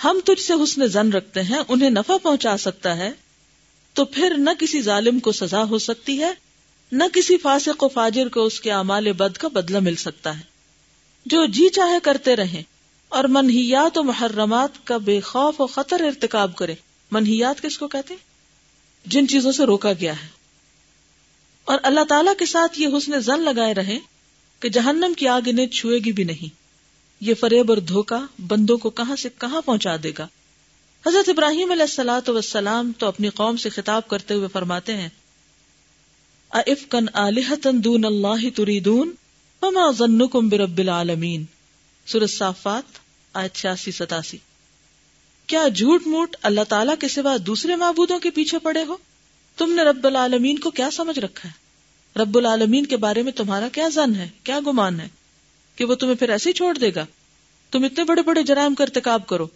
ہم 0.05 0.21
تجھ 0.25 0.43
سے 0.43 0.53
حسن 0.53 0.87
زن 0.87 1.13
رکھتے 1.13 1.43
ہیں، 1.43 1.59
انہیں 1.69 1.91
نفع 1.91 2.17
پہنچا 2.17 2.57
سکتا 2.57 2.97
ہے، 2.97 3.13
تو 3.93 4.05
پھر 4.05 4.35
نہ 4.39 4.51
کسی 4.59 4.83
ظالم 4.83 5.19
کو 5.19 5.33
سزا 5.33 5.65
ہو 5.65 5.79
سکتی 5.79 6.21
ہے 6.21 6.33
نہ 6.93 7.05
کسی 7.13 7.39
فاسق 7.39 7.83
و 7.83 7.89
فاجر 7.89 8.29
کو 8.29 8.45
اس 8.45 8.61
کے 8.61 8.73
اعمال 8.73 9.13
بد 9.13 9.37
کا 9.37 9.49
بدلہ 9.49 9.79
مل 9.81 9.95
سکتا 9.95 10.37
ہے۔ 10.37 10.43
جو 11.27 11.47
جی 11.47 11.69
چاہے 11.69 11.99
کرتے 12.03 12.37
رہیں 12.37 12.63
اور 13.09 13.25
منحیات 13.25 13.99
و 13.99 14.03
محرمات 14.03 14.87
کا 14.87 14.97
بے 14.97 15.21
خوف 15.21 15.61
و 15.61 15.67
خطر 15.67 16.01
ارتکاب 16.01 16.57
کرے۔ 16.57 16.75
منحیات 17.11 17.63
کس 17.63 17.79
کو 17.79 17.89
کہتے 17.89 18.15
جن 19.07 19.29
چیزوں 19.29 19.53
سے 19.53 19.65
روکا 19.65 19.93
گیا 19.93 20.23
ہے۔ 20.23 20.29
اور 21.65 21.79
اللہ 21.83 22.05
تعالیٰ 22.09 22.33
کے 22.39 22.47
ساتھ 22.47 22.81
یہ 22.81 22.89
حسن 22.97 23.21
زن 23.21 23.41
لگائے 23.41 23.75
رہے 23.75 23.99
کہ 24.61 24.69
جہنم 24.69 25.13
کی 25.17 25.29
آگ 25.29 25.41
انہیں 25.47 25.67
چھوئے 25.67 25.99
گی 25.99 26.13
بھی 26.13 26.25
نہیں۔ 26.25 26.55
یہ 27.21 27.35
فریب 27.35 27.71
اور 27.73 27.79
دھوکا 27.79 28.27
بندوں 28.49 28.79
کو 28.79 28.91
کہاں 28.91 29.17
سے 29.17 29.29
کہاں 29.39 29.61
پہنچا 29.61 29.97
دے 30.03 30.13
گا۔ 30.19 30.29
حضرت 31.07 31.29
ابراہیم 31.29 31.71
علیہ 31.71 31.83
السلاۃ 31.83 32.29
وسلام 32.29 32.93
تو 32.99 33.07
اپنی 33.07 33.29
قوم 33.29 33.57
سے 33.57 33.69
خطاب 33.69 34.09
کرتے 34.09 34.35
ہوئے 34.35 34.49
فرماتے 34.49 34.97
ہیں 34.97 35.09
افکن 36.53 37.07
علیحتن 37.15 37.85
دون 37.85 38.05
اللہ 38.05 38.57
تریدون، 38.57 39.11
فما 39.61 39.91
ظنکم 39.91 40.49
برب 40.49 40.79
العالمین۔ 40.79 41.45
سورت 42.07 42.31
صافات، 42.31 42.83
آیت 43.33 43.55
چھیاسی، 43.55 43.93
ستاسی۔ 43.93 44.39
کیا 45.47 45.69
جھوٹ 45.69 46.07
موٹ 46.07 46.37
اللہ 46.43 46.61
تعالیٰ 46.69 46.95
کے 47.01 47.09
سوا 47.09 47.37
دوسرے 47.47 47.77
معبودوں 47.77 48.19
کے 48.19 48.31
پیچھے 48.31 48.59
پڑے 48.59 48.85
ہو؟ 48.85 48.97
تم 49.57 49.73
نے 49.73 49.83
رب 49.83 50.07
العالمین 50.07 50.59
کو 50.59 50.71
کیا 50.71 50.91
سمجھ 50.91 51.19
رکھا 51.19 51.49
ہے؟ 51.49 51.63
رب 52.21 52.39
العالمین 52.39 52.87
کے 52.87 52.97
بارے 52.97 53.23
میں 53.23 53.33
تمہارا 53.33 53.69
کیا 53.69 53.89
زن 53.89 54.15
ہے؟ 54.15 54.29
کیا 54.45 54.61
گمان 54.67 55.01
ہے؟ 55.01 55.09
کہ 55.77 55.85
وہ 55.85 55.95
تمہیں 55.95 56.15
پھر 56.15 56.29
ایسے 56.29 56.49
ہی 56.51 56.55
چھوڑ 56.55 56.79
دے 56.79 56.95
گا؟ 56.95 57.07
تم 57.71 57.85
اتنے 57.85 58.05
بڑے 58.05 58.23
بڑے 58.23 58.43
جرائم 58.43 58.75
کا 58.75 58.85
ارتکاب 58.85 59.27
کرو۔ 59.27 59.47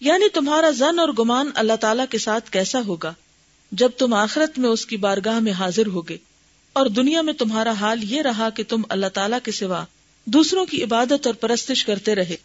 یعنی 0.00 0.28
تمہارا 0.28 0.70
زن 0.70 0.98
اور 0.98 1.08
گمان 1.18 1.50
اللہ 1.54 1.76
تعالیٰ 1.80 2.04
کے 2.10 2.18
ساتھ 2.18 2.50
کیسا 2.50 2.80
ہوگا؟ 2.86 3.14
جب 3.72 3.90
تم 3.98 4.14
آخرت 4.14 4.58
میں 4.58 4.70
اس 4.70 4.86
کی 4.86 4.96
بارگاہ 4.96 5.38
میں 5.38 5.52
حاضر 5.52 5.86
ہوگے 5.86 6.16
اور 6.72 6.86
دنیا 6.86 7.22
میں 7.22 7.32
تمہارا 7.32 7.72
حال 7.72 8.12
یہ 8.12 8.22
رہا 8.22 8.50
کہ 8.50 8.62
تم 8.68 8.82
اللہ 8.88 9.06
تعالیٰ 9.06 9.38
کے 9.44 9.52
سوا 9.52 9.84
دوسروں 10.24 10.66
کی 10.66 10.82
عبادت 10.82 11.26
اور 11.26 11.34
پرستش 11.34 11.84
کرتے 11.84 12.14
رہے۔ 12.14 12.36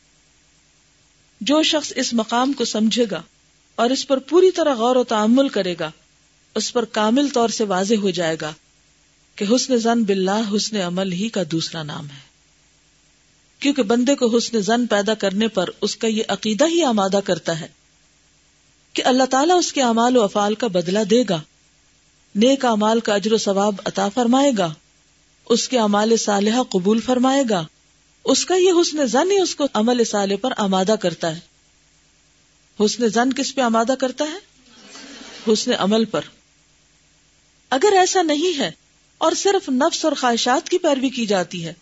جو 1.41 1.63
شخص 1.63 1.93
اس 1.95 2.13
مقام 2.13 2.53
کو 2.53 2.65
سمجھے 2.65 3.05
گا 3.11 3.21
اور 3.75 3.89
اس 3.89 4.07
پر 4.07 4.19
پوری 4.19 4.51
طرح 4.51 4.73
غور 4.73 4.95
و 4.95 5.03
تعمل 5.03 5.49
کرے 5.49 5.75
گا، 5.79 5.91
اس 6.55 6.73
پر 6.73 6.85
کامل 6.85 7.29
طور 7.29 7.49
سے 7.49 7.63
واضح 7.63 7.95
ہو 7.95 8.09
جائے 8.09 8.35
گا 8.41 8.53
کہ 9.35 9.45
حسن 9.55 9.77
زن 9.77 10.03
باللہ 10.03 10.55
حسن 10.55 10.75
عمل 10.75 11.11
ہی 11.11 11.29
کا 11.29 11.41
دوسرا 11.51 11.83
نام 11.83 12.05
ہے۔ 12.05 12.31
کیونکہ 13.59 13.83
بندے 13.83 14.15
کو 14.15 14.37
حسن 14.37 14.61
زن 14.61 14.87
پیدا 14.87 15.13
کرنے 15.13 15.47
پر 15.47 15.69
اس 15.81 15.95
کا 15.95 16.07
یہ 16.07 16.23
عقیدہ 16.27 16.67
ہی 16.67 16.83
آمادہ 16.83 17.19
کرتا 17.23 17.59
ہے۔ 17.59 17.67
کہ 18.93 19.03
اللہ 19.05 19.23
تعالیٰ 19.23 19.57
اس 19.57 19.73
کے 19.73 19.81
اعمال 19.81 20.17
و 20.17 20.23
افعال 20.23 20.55
کا 20.55 20.67
بدلہ 20.67 20.99
دے 20.99 21.23
گا۔ 21.29 21.41
نیک 22.35 22.65
امال 22.65 22.99
کا 22.99 23.13
اجر 23.13 23.33
و 23.33 23.37
ثواب 23.37 23.75
عطا 23.85 24.09
فرمائے 24.09 24.51
گا۔ 24.57 24.73
اس 25.49 25.69
کے 25.69 25.79
امال 25.79 26.17
صالحہ 26.17 26.63
قبول 26.63 27.01
فرمائے 27.01 27.43
گا۔ 27.49 27.67
اس 28.25 28.45
کا 28.45 28.55
یہ 28.55 28.71
حسن 28.81 29.05
زن 29.05 29.31
ہی 29.31 29.39
اس 29.39 29.55
کو 29.55 29.67
عمل 29.73 30.03
صالح 30.03 30.35
پر 30.41 30.53
آمادہ 30.57 30.95
کرتا 31.01 31.35
ہے۔ 31.37 31.39
حسن 32.85 33.07
زن 33.07 33.33
کس 33.33 33.55
پہ 33.55 33.61
آمادہ 33.61 33.93
کرتا 33.99 34.25
ہے؟ 34.25 34.37
حسن 35.53 35.71
عمل 35.79 36.05
پر۔ 36.05 36.21
اگر 37.69 37.93
ایسا 37.97 38.21
نہیں 38.21 38.59
ہے 38.59 38.71
اور 39.17 39.31
صرف 39.31 39.69
نفس 39.69 40.05
اور 40.05 40.13
خواہشات 40.19 40.69
کی 40.69 40.77
پیروی 40.77 41.09
کی 41.09 41.25
جاتی 41.25 41.65
ہے 41.65 41.73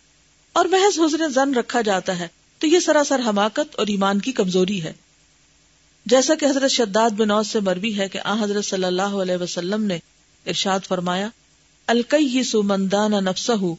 اور 0.52 0.64
محض 0.64 1.00
حسن 1.00 1.32
زن 1.32 1.54
رکھا 1.54 1.80
جاتا 1.80 2.18
ہے 2.18 2.28
تو 2.58 2.66
یہ 2.66 2.80
سراسر 2.80 3.20
حماقت 3.26 3.76
اور 3.76 3.86
ایمان 3.86 4.18
کی 4.18 4.32
کمزوری 4.32 4.82
ہے۔ 4.82 4.92
جیسا 6.06 6.34
کہ 6.34 6.46
حضرت 6.46 6.70
شداد 6.70 7.10
بنوز 7.10 7.50
سے 7.50 7.60
مروی 7.60 7.98
ہے 7.98 8.08
کہ 8.08 8.18
آ 8.24 8.44
حضرت 8.44 8.64
صلی 8.64 8.84
اللہ 8.84 9.02
علیہ 9.02 9.36
وسلم 9.36 9.84
نے 9.84 9.98
ارشاد 10.46 10.80
فرمایا 10.88 11.28
الکیس 11.86 12.54
من 12.54 12.92
دان 12.92 13.24
نفسه 13.24 13.74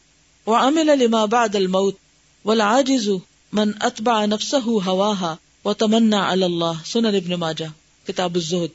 وعمل 0.46 0.98
لما 0.98 1.24
بعد 1.24 1.54
الموت 1.54 1.96
والعاجز 2.44 3.08
من 3.52 3.70
اتبع 3.80 4.24
نفسه 4.24 4.74
هواها 4.74 5.34
وتمنى 5.64 6.16
على 6.16 6.44
الله 6.44 6.72
سنن 6.84 7.14
ابن 7.14 7.34
ماجہ، 7.34 7.64
کتاب 8.06 8.34
الزہد۔ 8.34 8.70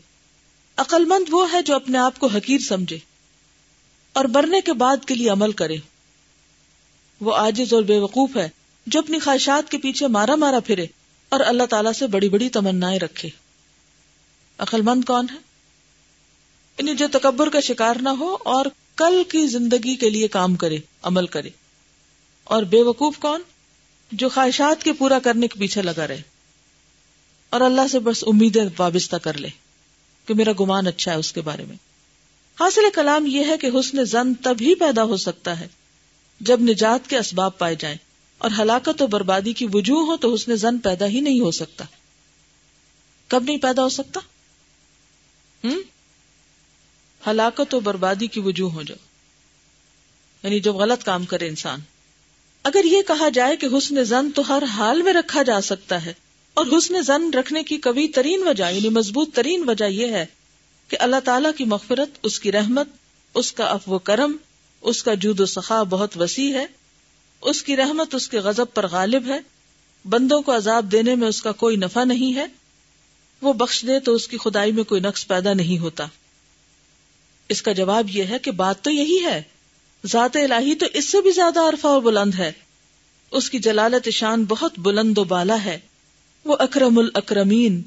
عقل 0.78 1.06
مند 1.06 1.30
وہ 1.32 1.52
ہے 1.54 1.62
جو 1.62 1.76
اپنے 1.76 1.98
آپ 1.98 2.20
کو 2.20 2.28
حقیر 2.28 2.60
سمجھے 2.60 2.98
اور 4.14 4.26
مرنے 4.26 4.62
کے 4.62 4.74
بعد 4.74 5.06
کے 5.06 5.16
لیے 5.16 5.30
عمل 5.30 5.52
کرے۔ 5.52 5.78
وہ 7.22 7.34
عاجز 7.34 7.74
اور 7.74 7.84
بے 7.84 8.00
وقوف 8.00 8.38
ہے 8.38 8.50
جو 8.88 9.00
اپنی 9.00 9.20
خواہشات 9.20 9.72
کے 9.72 9.78
پیچھے 9.78 10.08
مارا 10.08 10.36
مارا 10.36 10.60
پھرے۔ 10.60 10.88
اور 11.30 11.40
اللہ 11.40 11.64
تعالیٰ 11.64 11.94
سے 11.94 12.08
بڑی 12.08 12.30
بڑی 12.30 12.50
تمنائیں 12.50 13.00
رکھے۔ 13.00 13.30
عقل 14.58 14.82
مند 14.82 15.04
کون 15.04 15.28
ہے؟ 15.34 15.38
یعنی 16.78 16.96
جو 16.96 17.08
تکبر 17.12 17.50
کا 17.50 17.60
شکار 17.60 17.96
نہ 18.02 18.10
ہو 18.10 18.38
اور 18.46 18.66
کل 18.96 19.24
کی 19.32 19.48
زندگی 19.48 19.96
کے 19.96 20.10
لیے 20.10 20.28
کام 20.28 20.56
کرے، 20.56 20.78
عمل 21.02 21.28
کرے۔ 21.28 21.50
اور 22.44 22.64
بے 22.64 22.84
وقوف 22.84 23.18
کون؟ 23.18 23.42
جو 24.12 24.30
خواہشات 24.30 24.84
کے 24.84 24.94
پورا 24.94 25.20
کرنے 25.20 25.48
کے 25.48 25.60
پیچھے 25.60 25.82
لگا 25.82 26.08
رہے۔ 26.08 26.22
اور 27.50 27.62
اللہ 27.62 27.88
سے 27.92 28.00
بس 28.00 28.24
امیدیں 28.28 28.66
وابستہ 28.78 29.16
کر 29.16 29.38
لے 29.38 29.48
کہ 30.26 30.34
میرا 30.34 30.52
گمان 30.60 30.88
اچھا 30.88 31.12
ہے 31.12 31.18
اس 31.18 31.34
کے 31.34 31.42
بارے 31.42 31.66
میں۔ 31.66 31.76
حاصل 32.60 32.82
کلام 32.96 33.26
یہ 33.26 33.44
ہے 33.44 33.58
کہ 33.58 33.70
حسن 33.80 34.06
زن 34.06 34.34
تب 34.34 34.58
ہی 34.62 34.76
پیدا 34.76 35.04
ہو 35.04 35.18
سکتا 35.18 35.60
ہے 35.60 35.68
جب 36.40 36.62
نجات 36.62 37.10
کے 37.10 37.18
اسباب 37.18 37.58
پائے 37.58 37.76
جائیں۔ 37.80 37.98
اور 38.38 38.52
ہلاکت 38.60 39.02
و 39.02 39.08
بربادی 39.08 39.54
کی 39.54 39.68
وجوہ 39.74 40.06
ہو 40.06 40.18
تو 40.18 40.34
حسن 40.34 40.56
زن 40.56 40.78
پیدا 40.78 41.08
ہی 41.08 41.20
نہیں 41.20 41.40
ہو 41.40 41.52
سکتا۔ 41.52 41.86
کب 43.28 43.44
نہیں 43.44 43.58
پیدا 43.58 43.84
ہو 43.84 43.90
سکتا؟ 43.90 44.20
ہوں 45.64 45.82
ہلاکت 47.28 47.74
و 47.74 47.80
بربادی 47.80 48.28
کی 48.28 48.40
وجوہ 48.40 48.72
ہو 48.72 48.84
جائے 48.84 49.00
یعنی 50.44 50.60
جب 50.60 50.76
غلط 50.76 51.04
کام 51.04 51.26
کرے 51.26 51.48
انسان۔ 51.48 51.80
اگر 52.64 52.84
یہ 52.84 53.02
کہا 53.02 53.30
جائے 53.30 53.58
کہ 53.58 53.68
حسن 53.78 54.04
زن 54.04 54.32
تو 54.32 54.42
ہر 54.48 54.64
حال 54.64 55.02
میں 55.02 55.14
رکھا 55.14 55.44
جا 55.44 55.62
سکتا 55.62 56.06
ہے۔ 56.06 56.14
اور 56.54 56.66
حسن 56.78 57.02
زن 57.02 57.34
رکھنے 57.34 57.64
کی 57.64 57.78
کبھی 57.78 58.08
ترین 58.08 58.48
وجہ 58.48 58.72
یعنی 58.72 58.90
مضبوط 58.90 59.36
ترین 59.36 59.70
وجہ 59.70 59.86
یہ 59.86 60.08
ہے 60.08 60.26
کہ 60.88 60.98
اللہ 61.00 61.16
تعالیٰ 61.26 61.52
کی 61.58 61.66
مغفرت، 61.66 62.10
اس 62.24 62.40
کی 62.40 62.52
رحمت، 62.52 62.88
اس 63.34 63.52
کا 63.52 63.66
افو 63.66 64.00
کرم، 64.00 64.38
اس 64.82 65.04
کا 65.04 65.14
جود 65.14 65.40
و 65.40 65.46
سخا 65.46 65.84
بہت 65.84 66.18
وسیع 66.18 66.58
ہے۔ 66.58 66.66
اس 67.42 67.64
کی 67.64 67.78
رحمت 67.78 68.16
اس 68.16 68.30
کے 68.30 68.40
غضب 68.40 68.66
پر 68.74 68.88
غالب 68.88 69.28
ہے۔ 69.28 69.40
بندوں 70.10 70.42
کو 70.42 70.56
عذاب 70.56 70.92
دینے 70.92 71.16
میں 71.16 71.28
اس 71.28 71.42
کا 71.42 71.52
کوئی 71.52 71.76
نفع 71.76 72.04
نہیں 72.04 72.36
ہے۔ 72.36 72.46
وہ 73.42 73.54
بخش 73.54 73.86
دے 73.88 74.00
تو 74.00 74.14
اس 74.14 74.28
کی 74.28 74.38
خدائی 74.38 74.72
میں 74.72 74.84
کوئی 74.84 75.02
نقص 75.02 75.28
پیدا 75.28 75.54
نہیں 75.54 75.78
ہوتا۔ 75.78 76.06
اس 77.50 77.62
کا 77.62 77.72
جواب 77.72 78.10
یہ 78.10 78.24
ہے 78.24 78.40
کہ 78.40 78.52
بات 78.52 78.82
تو 78.82 78.92
یہی 78.92 79.26
ہے۔ 79.26 79.42
ذات 80.06 80.36
الہی 80.36 80.76
تو 80.76 80.86
اس 80.94 81.10
سے 81.10 81.22
بھی 81.22 81.32
زیادہ 81.32 81.60
عرفہ 81.60 81.88
و 81.88 82.00
بلند 82.00 82.34
ہے۔ 82.34 82.52
اس 83.32 83.50
کی 83.50 83.60
جلالت 83.60 84.10
شان 84.10 84.44
بہت 84.44 84.80
بلند 84.80 85.18
و 85.18 85.24
بالا 85.24 85.64
ہے۔ 85.66 85.80
وہ 86.46 86.56
اکرم 86.60 86.98
الاکرمین 86.98 87.82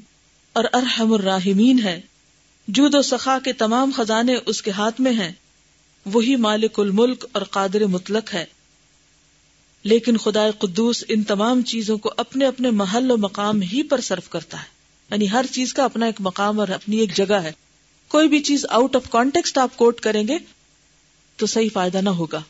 اور 0.53 0.63
ارحم 0.73 1.13
الراحمین 1.13 1.79
ہے۔ 1.83 2.01
جود 2.67 2.95
و 2.95 3.01
سخا 3.01 3.37
کے 3.43 3.53
تمام 3.53 3.91
خزانے 3.95 4.35
اس 4.45 4.61
کے 4.61 4.71
ہاتھ 4.71 5.01
میں 5.01 5.11
ہیں۔ 5.11 5.31
وہی 6.05 6.35
مالک 6.35 6.79
الملک 6.79 7.25
اور 7.31 7.41
قادر 7.41 7.85
مطلق 7.85 8.33
ہے۔ 8.33 8.45
لیکن 9.83 10.17
خدا 10.17 10.51
قدوس 10.51 11.03
ان 11.07 11.23
تمام 11.23 11.61
چیزوں 11.61 11.97
کو 11.97 12.13
اپنے 12.17 12.45
اپنے 12.45 12.71
محل 12.71 13.11
و 13.11 13.17
مقام 13.17 13.61
ہی 13.61 13.83
پر 13.83 14.01
صرف 14.01 14.29
کرتا 14.29 14.59
ہے۔ 14.59 14.63
یعنی 15.11 15.31
ہر 15.31 15.45
چیز 15.51 15.73
کا 15.73 15.83
اپنا 15.83 16.05
ایک 16.05 16.15
مقام 16.19 16.59
اور 16.59 16.67
اپنی 16.67 16.97
ایک 16.97 17.15
جگہ 17.15 17.35
ہے۔ 17.35 17.51
کوئی 18.07 18.27
بھی 18.27 18.39
چیز 18.39 18.65
آؤٹ 18.69 18.95
آف 18.95 19.09
کانٹیکسٹ 19.09 19.57
آپ 19.57 19.77
کوٹ 19.77 19.99
کریں 19.99 20.27
گے 20.27 20.37
تو 21.35 21.45
صحیح 21.45 21.69
فائدہ 21.73 21.97
نہ 21.97 22.09
ہوگا۔ 22.09 22.41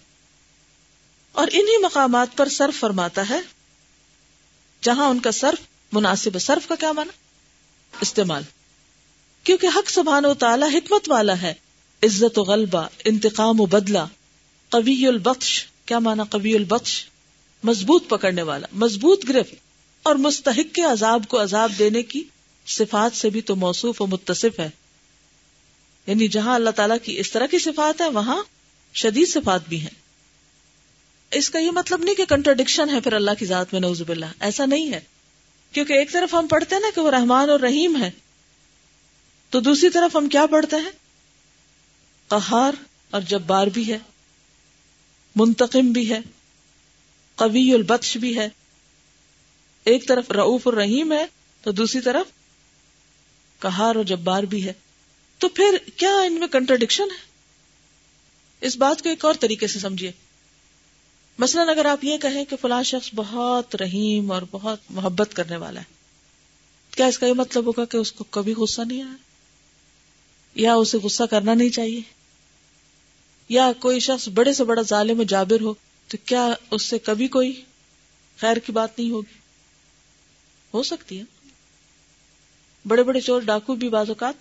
اور 1.32 1.48
انہی 1.52 1.78
مقامات 1.84 2.28
پر 2.36 2.50
صرف 2.50 2.80
فرماتا 2.80 3.30
ہے 3.30 3.40
جہاں 4.82 5.08
ان 5.08 5.20
کا 5.20 5.32
صرف 5.32 5.60
مناسب 5.92 6.40
صرف 6.42 6.68
کا 6.68 6.76
کیا 6.76 6.92
مانا 6.92 7.12
استعمال۔ 8.02 8.44
کیونکہ 9.44 9.68
حق 9.76 9.90
سبحان 9.90 10.26
و 10.26 10.34
تعالی 10.34 10.78
حکمت 10.78 11.10
والا 11.10 11.42
ہے۔ 11.42 11.54
عزت 12.04 12.40
و 12.40 12.44
غلبہ، 12.44 12.88
انتقام 13.06 13.62
و 13.62 13.66
بدلہ، 13.66 14.06
قوی 14.70 15.08
البخش 15.08 15.66
کیا 15.86 16.00
مانا 16.00 16.24
قوی 16.24 16.56
البخش 16.56 17.06
مضبوط 17.64 18.10
پکڑنے 18.10 18.42
والا، 18.42 18.68
مضبوط 18.74 19.30
گرفت، 19.30 19.56
اور 20.04 20.16
مستحق 20.16 20.76
کے 20.76 20.82
عذاب 20.82 21.24
کو 21.28 21.42
عذاب 21.42 21.72
دینے 21.80 22.04
کی 22.04 22.24
صفات 22.68 23.18
سے 23.18 23.30
بھی 23.30 23.42
تو 23.42 23.56
موصوف 23.56 24.02
و 24.02 24.08
متصف 24.08 24.60
ہے۔ 24.60 24.70
یعنی 26.08 26.28
جہاں 26.28 26.56
اللہ 26.56 26.70
تعالیٰ 26.70 26.98
کی 27.04 27.20
اس 27.20 27.32
طرح 27.32 27.46
کی 27.46 27.60
صفات 27.60 28.02
ہے 28.02 28.10
وہاں 28.10 28.44
شدید 28.94 29.30
صفات 29.30 29.62
بھی 29.70 29.82
ہیں۔ 29.82 30.02
اس 31.32 31.50
کا 31.50 31.60
یہ 31.60 31.72
مطلب 31.72 32.04
نہیں 32.04 32.16
کہ 32.16 32.26
کنٹرڈکشن 32.26 32.90
ہے 32.90 33.00
پھر 33.00 33.14
اللہ 33.14 33.32
کی 33.40 33.46
ذات 33.46 33.74
میں 33.74 33.82
نوزب 33.82 34.10
اللہ 34.10 34.26
ایسا 34.40 34.66
نہیں 34.66 34.94
ہے۔ 34.94 35.00
کیونکہ 35.72 35.94
ایک 35.94 36.12
طرف 36.12 36.34
ہم 36.34 36.48
پڑھتے 36.48 36.76
ہیں 36.76 36.82
نا 36.82 36.88
کہ 36.96 37.02
وہ 37.02 37.12
رحمان 37.12 37.50
اور 37.50 37.60
رحیم 37.60 38.04
ہے، 38.04 38.12
تو 39.50 39.60
دوسری 39.60 39.90
طرف 39.90 40.16
ہم 40.16 40.30
کیا 40.30 40.46
پڑھتے 40.46 40.76
ہیں؟ 40.76 40.92
قہار 42.28 42.74
اور 43.10 43.22
جبار 43.22 43.68
بھی 43.68 43.94
ہے، 43.94 43.98
منتقم 45.36 45.92
بھی 45.92 46.10
ہے۔ 46.10 46.20
قوی 47.42 47.74
البخش 47.74 48.18
بھی 48.18 48.38
ہے۔ 48.38 48.50
ایک 49.84 50.08
طرف 50.08 50.32
رعوف 50.32 50.68
الرحیم 50.68 51.12
ہے 51.12 51.26
تو 51.62 51.72
دوسری 51.72 52.02
طرف 52.02 52.26
کہار 53.62 53.96
اور 53.96 54.04
جبار 54.04 54.44
بھی 54.44 54.66
ہے۔ 54.66 54.74
تو 55.38 55.50
پھر 55.50 55.78
کیا 55.98 56.16
ان 56.16 56.34
میں 56.34 56.48
کنٹرڈکشن 56.48 57.04
ہے؟ 57.04 57.26
اس 58.62 58.78
بات 58.78 59.02
کو 59.02 59.10
ایک 59.10 59.26
اور 59.26 59.34
طریقے 59.40 59.68
سے 59.68 59.80
سمجھیے۔ 59.80 60.12
مثلاً 61.40 61.70
اگر 61.70 61.86
آپ 61.86 62.04
یہ 62.04 62.18
کہیں 62.18 62.46
کہ 62.46 62.56
فلاں 62.62 62.84
شخص 62.84 63.10
بہت 63.16 63.76
رحیم 63.76 64.32
اور 64.32 64.42
بہت 64.52 64.80
محبت 64.90 65.30
کرنے 65.34 65.58
والا 65.58 65.80
ہے، 65.80 65.94
کیا 66.96 67.06
اس 67.06 67.20
کا 67.20 67.28
یہ 67.28 67.34
مطلب 67.34 67.66
ہوگا 67.66 67.86
کہ 67.86 67.98
اس 67.98 68.12
کو 68.12 68.24
کبھی 68.24 68.54
غصہ 68.54 68.82
نہیں 68.82 69.04
آیا؟ 69.04 69.16
یا 70.56 70.74
اسے 70.74 70.98
غصہ 70.98 71.24
کرنا 71.24 71.54
نہیں 71.54 71.70
چاہیے؟ 71.70 72.02
یا 73.50 73.72
کوئی 73.80 74.00
شخص 74.00 74.30
بڑے 74.30 74.54
سے 74.54 74.64
بڑا 74.64 74.82
ظالم 74.82 75.20
و 75.20 75.24
جابر 75.24 75.62
ہو 75.62 75.74
تو 76.12 76.18
کیا 76.26 76.50
اس 76.72 76.86
سے 76.86 77.00
کبھی 77.00 77.28
کوئی 77.28 77.64
خیر 78.38 78.58
کی 78.58 78.72
بات 78.72 79.00
نہیں 79.00 79.12
ہوگی؟ 79.12 79.40
ہو 80.74 80.84
سکتی 80.84 81.20
ہے۔ 81.20 81.24
بڑے 82.88 83.04
بڑے 83.04 83.22
چور 83.22 83.42
ڈاکو 83.42 83.76
بھی 83.76 83.90
بعض 83.90 84.10
اوقات 84.10 84.34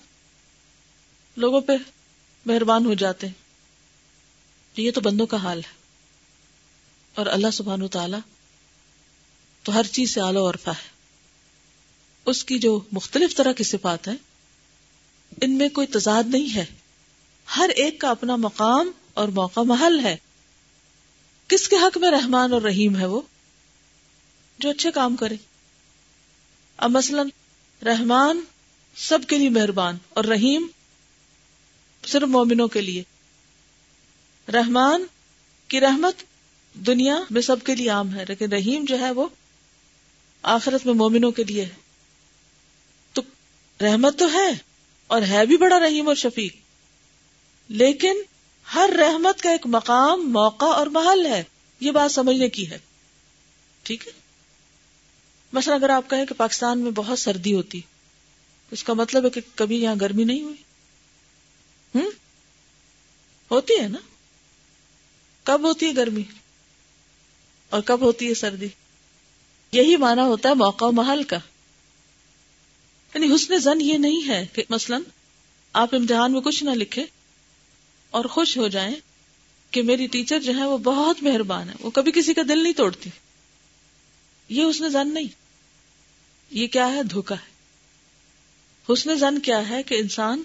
لوگوں 1.37 1.61
پہ 1.61 1.73
مہربان 2.47 2.87
ہو 2.87 2.95
جاتے 2.95 3.27
ہیں۔ 3.27 3.35
یہ 4.77 4.91
تو 4.91 5.01
بندوں 5.01 5.27
کا 5.27 5.37
حال 5.37 5.59
ہے۔ 5.59 5.73
اور 7.15 7.27
اللہ 7.27 7.51
سبحان 7.53 7.89
تعالی 7.89 8.17
تو 9.63 9.75
ہر 9.75 9.83
چیز 9.83 10.15
سے 10.15 10.21
اعلی 10.21 10.39
عرفہ 10.39 10.71
ہے۔ 10.71 10.91
اس 12.27 12.45
کی 12.45 12.59
جو 12.59 12.81
مختلف 12.93 13.37
طرح 13.37 13.53
کی 13.53 13.65
صفات 13.65 14.09
ہیں، 14.09 14.17
ان 15.41 15.59
میں 15.59 15.69
کوئی 15.69 15.87
تضاد 15.87 16.23
نہیں 16.27 16.55
ہے۔ 16.55 16.65
ہر 17.57 17.69
ایک 17.69 18.01
کا 18.01 18.11
اپنا 18.11 18.37
مقام 18.37 18.91
اور 19.15 19.29
موقع 19.29 19.61
محل 19.61 20.01
ہے۔ 20.01 20.17
کس 21.51 21.69
کے 21.69 21.77
حق 21.77 21.99
میں 21.99 22.11
رحمان 22.11 22.53
اور 22.53 22.63
رحیم 22.63 22.97
ہے 22.97 23.07
وہ؟ 23.07 23.21
جو 24.59 24.71
اچھے 24.71 24.91
کام 24.91 25.17
کرے۔ 25.17 25.37
اب 26.77 26.91
مثلا 26.91 27.23
رحمان 27.85 28.41
سب 28.97 29.19
کے 29.29 29.39
لیے 29.39 29.49
مہربان 29.49 29.99
اور 30.09 30.25
رحیم 30.25 30.67
صرف 32.07 32.23
مومنوں 32.23 32.69
کے 32.69 32.81
لیے۔ 32.81 33.03
رحمان 34.53 35.05
کی 35.69 35.81
رحمت 35.81 36.15
دنیا 36.75 37.17
میں 37.31 37.43
سب 37.43 37.57
کے 37.65 37.75
لیے 37.75 37.89
عام 37.89 38.15
ہے، 38.15 38.25
لیکن 38.29 38.53
رحیم 38.53 38.85
جو 38.85 39.01
ہے 39.01 39.11
وہ 39.11 39.29
آخرت 40.43 40.87
میں 40.87 40.95
مومنوں 40.95 41.31
کے 41.31 41.45
لیے 41.45 41.65
ہے۔ 41.65 41.75
تو 43.13 43.23
رحمت 43.81 44.19
تو 44.19 44.33
ہے 44.33 44.51
اور 45.07 45.23
ہے 45.23 45.47
بھی 45.47 45.57
بڑا 45.57 45.79
رحیم 45.79 46.09
اور 46.09 46.15
شفیق، 46.15 46.57
لیکن 47.69 48.17
ہر 48.75 48.91
رحمت 48.99 49.43
کا 49.43 49.51
ایک 49.51 49.67
مقام، 49.67 50.33
موقع 50.33 50.65
اور 50.65 50.87
محل 50.87 51.27
ہے۔ 51.27 51.43
یہ 51.81 51.91
بات 51.91 52.13
سمجھنے 52.13 52.49
کی 52.49 52.71
ہے۔ 52.71 52.79
ٹھیک 53.83 54.07
ہے؟ 54.07 54.13
مثلا 55.53 55.75
اگر 55.75 55.91
آپ 55.91 56.11
کہیں 56.11 56.27
کہ 56.27 56.35
پاکستان 56.35 56.79
میں 56.79 56.91
بہت 56.91 57.19
سردی 57.19 57.55
ہوتی، 57.55 57.81
اس 58.71 58.85
کا 58.85 58.93
مطلب 58.93 59.25
ہے 59.25 59.31
کہ 59.31 59.41
کبھی 59.55 59.83
یہاں 59.83 59.95
گرمی 60.01 60.25
نہیں 60.25 60.43
ہوئی۔ 60.43 60.57
ہوں 61.95 62.11
ہوتی 63.51 63.75
ہے 63.81 63.89
نا؟ 63.89 63.99
کب 65.43 65.61
ہوتی 65.65 65.87
ہے 65.87 65.97
گرمی؟ 65.97 66.23
اور 67.71 67.81
کب 67.81 68.01
ہوتی 68.01 68.29
ہے 68.29 68.35
سردی؟ 68.35 68.69
یہی 69.73 69.97
مانا 69.97 70.25
ہوتا 70.25 70.49
ہے 70.49 70.55
موقع 70.55 70.85
و 70.85 70.93
محل 70.93 71.23
کا۔ 71.23 71.37
یعنی 73.15 73.35
حسن 73.35 73.59
زن 73.59 73.81
یہ 73.81 73.99
نہیں 73.99 74.29
ہے 74.29 74.47
کہ 74.53 74.63
مثلا 74.71 74.99
آپ 75.73 75.95
امتحان 75.95 76.33
میں 76.33 76.41
کچھ 76.41 76.65
نہ 76.65 76.71
لکھے 76.71 77.05
اور 78.11 78.25
خوش 78.25 78.59
ہو 78.59 78.69
جائیں 78.69 78.97
کہ 79.71 79.83
میری 79.83 80.07
ٹیچر 80.07 80.41
جو 80.41 80.55
ہے 80.55 80.65
وہ 80.65 80.79
بہت 80.79 81.23
مہربان 81.23 81.69
ہے۔ 81.69 81.75
وہ 81.81 81.91
کبھی 81.91 82.13
کسی 82.13 82.35
کا 82.35 82.43
دل 82.49 82.63
نہیں 82.63 82.73
توڑتی۔ 82.73 83.11
یہ 84.49 84.65
حسن 84.71 84.89
زن 84.89 85.15
نہیں۔ 85.15 85.29
یہ 86.51 86.67
کیا 86.67 86.93
ہے؟ 86.93 87.03
دھوکا 87.03 87.35
ہے۔ 87.35 87.51
حسن 88.93 89.19
زن 89.19 89.39
کیا 89.39 89.69
ہے 89.69 89.83
کہ 89.83 89.95
انسان 89.95 90.43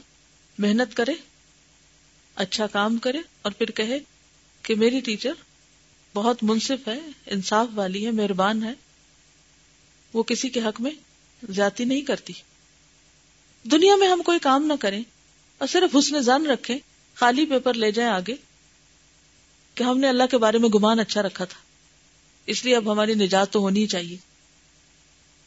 محنت 0.57 0.95
کرے 0.95 1.13
اچھا 2.35 2.67
کام 2.67 2.97
کرے 2.97 3.19
اور 3.41 3.51
پھر 3.51 3.71
کہے 3.71 3.99
کہ 4.61 4.75
میری 4.75 4.99
ٹیچر 4.99 5.33
بہت 6.13 6.43
منصف 6.43 6.87
ہے، 6.87 6.99
انصاف 7.25 7.67
والی 7.75 8.05
ہے، 8.05 8.11
مہربان 8.11 8.63
ہے۔ 8.63 8.73
وہ 10.13 10.23
کسی 10.23 10.49
کے 10.49 10.59
حق 10.59 10.81
میں 10.81 10.91
زیادتی 11.49 11.85
نہیں 11.85 12.01
کرتی۔ 12.01 12.33
دنیا 13.63 13.95
میں 13.95 14.07
ہم 14.07 14.21
کوئی 14.21 14.39
کام 14.39 14.65
نہ 14.65 14.73
کریں 14.79 15.03
اور 15.57 15.67
صرف 15.67 15.95
حسن 15.95 16.21
زن 16.21 16.45
رکھیں 16.45 16.77
خالی 17.15 17.45
پیپر 17.45 17.73
لے 17.73 17.91
جائیں 17.91 18.11
آگے 18.11 18.35
کہ 19.75 19.83
ہم 19.83 19.97
نے 19.97 20.09
اللہ 20.09 20.23
کے 20.31 20.37
بارے 20.37 20.57
میں 20.57 20.69
گمان 20.69 20.99
اچھا 20.99 21.21
رکھا 21.21 21.45
تھا۔ 21.45 21.59
اس 22.45 22.65
لیے 22.65 22.75
اب 22.75 22.91
ہماری 22.91 23.13
نجات 23.13 23.51
تو 23.51 23.59
ہونی 23.59 23.87
چاہیے۔ 23.87 24.17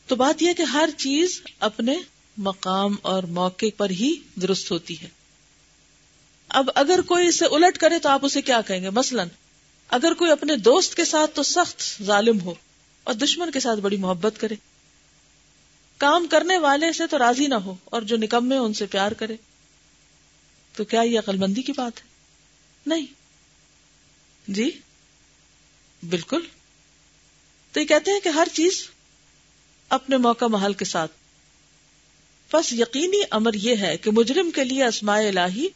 تو 0.07 0.17
بات 0.17 0.43
یہ 0.43 0.53
کہ 0.53 0.63
ہر 0.63 0.89
چیز 0.97 1.43
اپنے 1.61 1.99
مقام 2.37 2.97
اور 3.03 3.23
موقع 3.23 3.67
پر 3.77 3.91
ہی 3.91 4.15
درست 4.43 4.71
ہوتی 4.71 5.03
ہے۔ 5.03 5.09
اب 6.49 6.71
اگر 6.75 7.01
کوئی 7.01 7.29
اسے 7.29 7.45
الٹ 7.45 7.79
کرے 7.79 7.99
تو 7.99 8.09
آپ 8.09 8.25
اسے 8.25 8.43
کیا 8.43 8.61
کہیں 8.61 8.83
گے؟ 8.83 8.91
مثلا، 8.91 9.25
اگر 9.89 10.13
کوئی 10.15 10.31
اپنے 10.31 10.57
دوست 10.57 10.95
کے 10.95 11.05
ساتھ 11.05 11.31
تو 11.31 11.43
سخت 11.43 12.03
ظالم 12.03 12.41
ہو 12.41 12.55
اور 13.05 13.15
دشمن 13.15 13.51
کے 13.51 13.61
ساتھ 13.61 13.81
بڑی 13.81 13.97
محبت 13.97 14.35
کرے۔ 14.41 14.55
کام 15.97 16.27
کرنے 16.27 16.59
والے 16.59 16.93
سے 16.93 17.07
تو 17.07 17.19
راضی 17.19 17.47
نہ 17.47 17.55
ہو 17.55 17.75
اور 17.85 18.03
جو 18.03 18.17
نکمے 18.17 18.57
ان 18.57 18.75
سے 18.75 18.87
پیار 18.87 19.13
کرے۔ 19.13 19.37
تو 20.79 20.85
کیا 20.85 21.03
یہ 21.03 21.19
عقل 21.19 21.37
مندی 21.37 21.63
کی 21.63 21.73
بات 21.73 21.99
ہے؟ 21.99 22.09
نہیں۔ 22.87 23.07
جی؟ 24.49 24.71
بالکل۔ 26.09 26.41
تو 27.73 27.81
یہ 27.81 27.85
کہتے 27.85 28.11
ہیں 28.11 28.21
کہ 28.21 28.29
ہر 28.29 28.49
چیز 28.53 28.89
اپنے 29.89 30.17
موقع 30.17 30.45
محل 30.45 30.73
کے 30.73 30.85
ساتھ۔ 30.85 31.13
بس 32.53 32.73
یقینی 32.73 33.23
امر 33.31 33.55
یہ 33.55 33.77
ہے 33.77 33.97
کہ 33.97 34.11
مجرم 34.11 34.51
کے 34.51 34.65
لیے 34.65 34.85
اسماء 34.85 35.19
الہی 35.19 35.69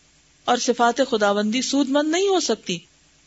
اور 0.44 0.56
صفات 0.56 1.00
خداوندی 1.10 1.62
سود 1.62 1.88
مند 1.88 2.08
نہیں 2.08 2.28
ہو 2.28 2.40
سکتی، 2.40 2.78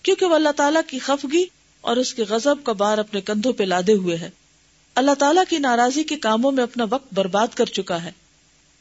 کیونکہ 0.04 0.26
وہ 0.26 0.36
اللہ 0.36 0.52
تعالیٰ 0.56 0.82
کی 0.88 1.00
خفگی 1.00 1.46
اور 1.82 1.98
اس 1.98 2.14
کے 2.14 2.24
غزب 2.24 2.56
کا 2.64 2.72
بار 2.72 2.98
اپنے 2.98 3.22
کندھوں 3.22 3.54
پہ 3.54 3.64
لادے 3.64 3.94
ہوئے 3.94 4.18
ہے۔ 4.18 4.30
اللہ 4.96 5.14
تعالیٰ 5.14 5.44
کی 5.50 5.58
ناراضی 5.58 6.04
کے 6.04 6.18
کاموں 6.18 6.52
میں 6.52 6.64
اپنا 6.64 6.86
وقت 6.90 7.14
برباد 7.14 7.48
کر 7.56 7.66
چکا 7.66 8.04
ہے۔ 8.04 8.12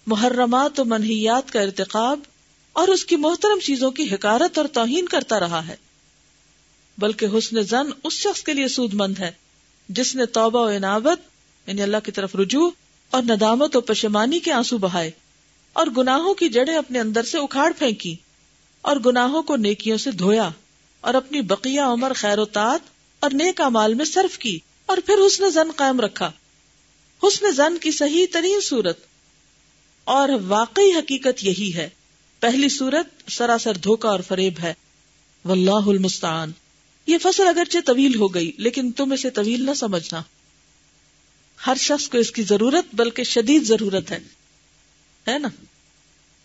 محرمات 0.07 0.81
و 0.81 0.85
منحیات 0.85 1.53
کا 1.53 1.61
ارتقاب 1.61 2.21
اور 2.75 2.89
اس 2.89 3.05
کی 3.05 3.17
محترم 3.17 3.61
چیزوں 3.61 3.91
کی 3.91 4.15
حکارت 4.15 4.59
اور 4.59 4.67
توہین 4.67 5.07
کرتا 5.07 5.41
رہا 5.41 5.67
ہے۔ 5.69 5.77
بلکہ 6.99 7.27
حسن 7.39 7.63
زن 7.63 7.91
اس 8.05 8.13
شخص 8.13 8.43
کے 8.43 8.53
لیے 8.53 8.69
سود 8.69 8.95
مند 8.95 9.19
ہے، 9.19 9.31
جس 9.89 10.15
نے 10.15 10.27
توبہ 10.27 10.61
و 10.61 10.69
عنابت 10.69 11.21
یعنی 11.67 11.83
اللہ 11.83 12.05
کی 12.05 12.13
طرف 12.13 12.35
رجوع، 12.37 12.71
اور 13.11 13.23
ندامت 13.23 13.77
و 13.77 13.81
پشمانی 13.81 14.39
کے 14.39 14.53
آنسو 14.53 14.79
بہائے، 14.79 15.11
اور 15.73 15.87
گناہوں 15.97 16.35
کی 16.35 16.49
جڑیں 16.49 16.77
اپنے 16.77 17.01
اندر 17.01 17.23
سے 17.23 17.39
اکھاڑ 17.39 17.73
پھینکی، 17.79 18.15
اور 18.81 18.97
گناہوں 18.97 19.43
کو 19.43 19.57
نیکیوں 19.57 19.99
سے 19.99 20.11
دھویا، 20.11 20.49
اور 21.01 21.15
اپنی 21.15 21.41
بقیہ 21.41 21.81
عمر 21.81 22.13
خیر 22.13 22.39
و 22.39 22.45
تعت 22.45 22.81
اور 23.21 23.31
نیک 23.31 23.61
امال 23.61 23.95
میں 23.95 24.05
صرف 24.05 24.39
کی، 24.39 24.59
اور 24.87 24.99
پھر 25.07 25.27
حسن 25.27 25.51
زن 25.51 25.71
قائم 25.77 26.01
رکھا۔ 26.01 26.31
حسن 27.23 27.51
زن 27.51 27.79
کی 27.79 27.91
صحیح 27.91 28.27
ترین 28.33 28.61
صورت۔ 28.61 28.99
اور 30.05 30.29
واقعی 30.49 30.91
حقیقت 30.93 31.45
یہی 31.45 31.75
ہے 31.75 31.89
پہلی 32.45 32.69
صورت 32.69 33.31
سراسر 33.31 33.75
دھوکا 33.75 34.09
اور 34.09 34.21
فریب 34.21 34.55
ہے۔ 34.63 34.75
واللہ 35.45 35.87
المستعان۔ 35.87 36.53
یہ 37.07 37.19
فصل 37.23 37.47
اگرچہ 37.47 37.79
طویل 37.87 38.15
ہو 38.15 38.35
گئی، 38.35 38.53
لیکن 38.59 38.93
تم 38.93 39.13
اسے 39.13 39.31
طویل 39.31 39.67
نہ 39.67 39.75
سمجھنا۔ 39.75 40.23
ہر 41.67 41.75
شخص 41.81 42.09
کو 42.09 42.19
اس 42.19 42.31
کی 42.31 42.43
ضرورت، 42.43 42.85
بلکہ 42.93 43.25
شدید 43.25 43.63
ضرورت 43.63 44.11
ہے۔ 44.11 44.19
ہے 45.29 45.39
نا؟ 45.39 45.49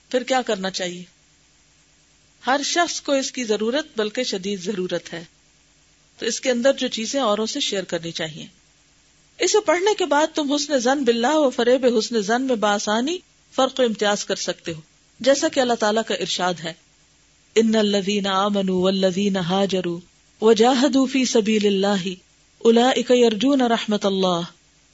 پھر 0.10 0.24
کیا 0.24 0.42
کرنا 0.42 0.70
چاہیے؟ 0.70 1.04
ہر 2.48 2.62
شخص 2.66 3.02
کو 3.02 3.12
اس 3.12 3.32
کی 3.32 3.44
ضرورت، 3.44 3.88
بلکہ 3.98 4.24
شدید 4.24 4.62
ضرورت 4.62 5.14
ہے۔ 5.14 5.26
تو 6.18 6.26
اس 6.26 6.42
کے 6.42 6.52
اندر 6.52 6.74
جو 6.74 6.88
چیزیں 6.88 7.22
اوروں 7.22 7.46
سے 7.46 7.60
شیئر 7.60 7.84
کرنی 7.84 8.12
چاہیے۔ 8.12 8.48
اسے 9.40 9.58
پڑھنے 9.66 9.96
کے 9.98 10.06
بعد 10.06 10.28
تم 10.36 10.54
حسن 10.54 10.80
زن 10.80 11.04
بلّہ 11.04 11.34
و 11.34 11.50
فریب 11.50 11.86
حسن 11.98 12.22
زن 12.22 12.42
میں 12.42 12.56
بآسانی، 12.56 13.18
فرق 13.52 13.80
و 13.80 13.84
امتیاز 13.84 14.26
کر 14.26 14.36
سکتے 14.36 14.74
ہو۔ 14.74 14.82
جیسا 15.20 15.48
کہ 15.48 15.60
اللہ 15.60 15.74
تعالیٰ 15.74 16.02
کا 16.08 16.16
ارشاد 16.16 16.54
ہے، 16.64 16.74
ان 17.56 17.76
الذین 17.76 18.28
آمنوا 18.28 18.80
والذین 18.80 19.38
هاجروا 19.38 20.00
وجاہدوا 20.42 21.08
فی 21.12 21.26
سبیل 21.26 21.66
اللہ 21.66 22.08
اولئک 22.58 23.12
یرجون 23.12 23.62
رحمت 23.62 24.06
اللہ۔ 24.06 24.42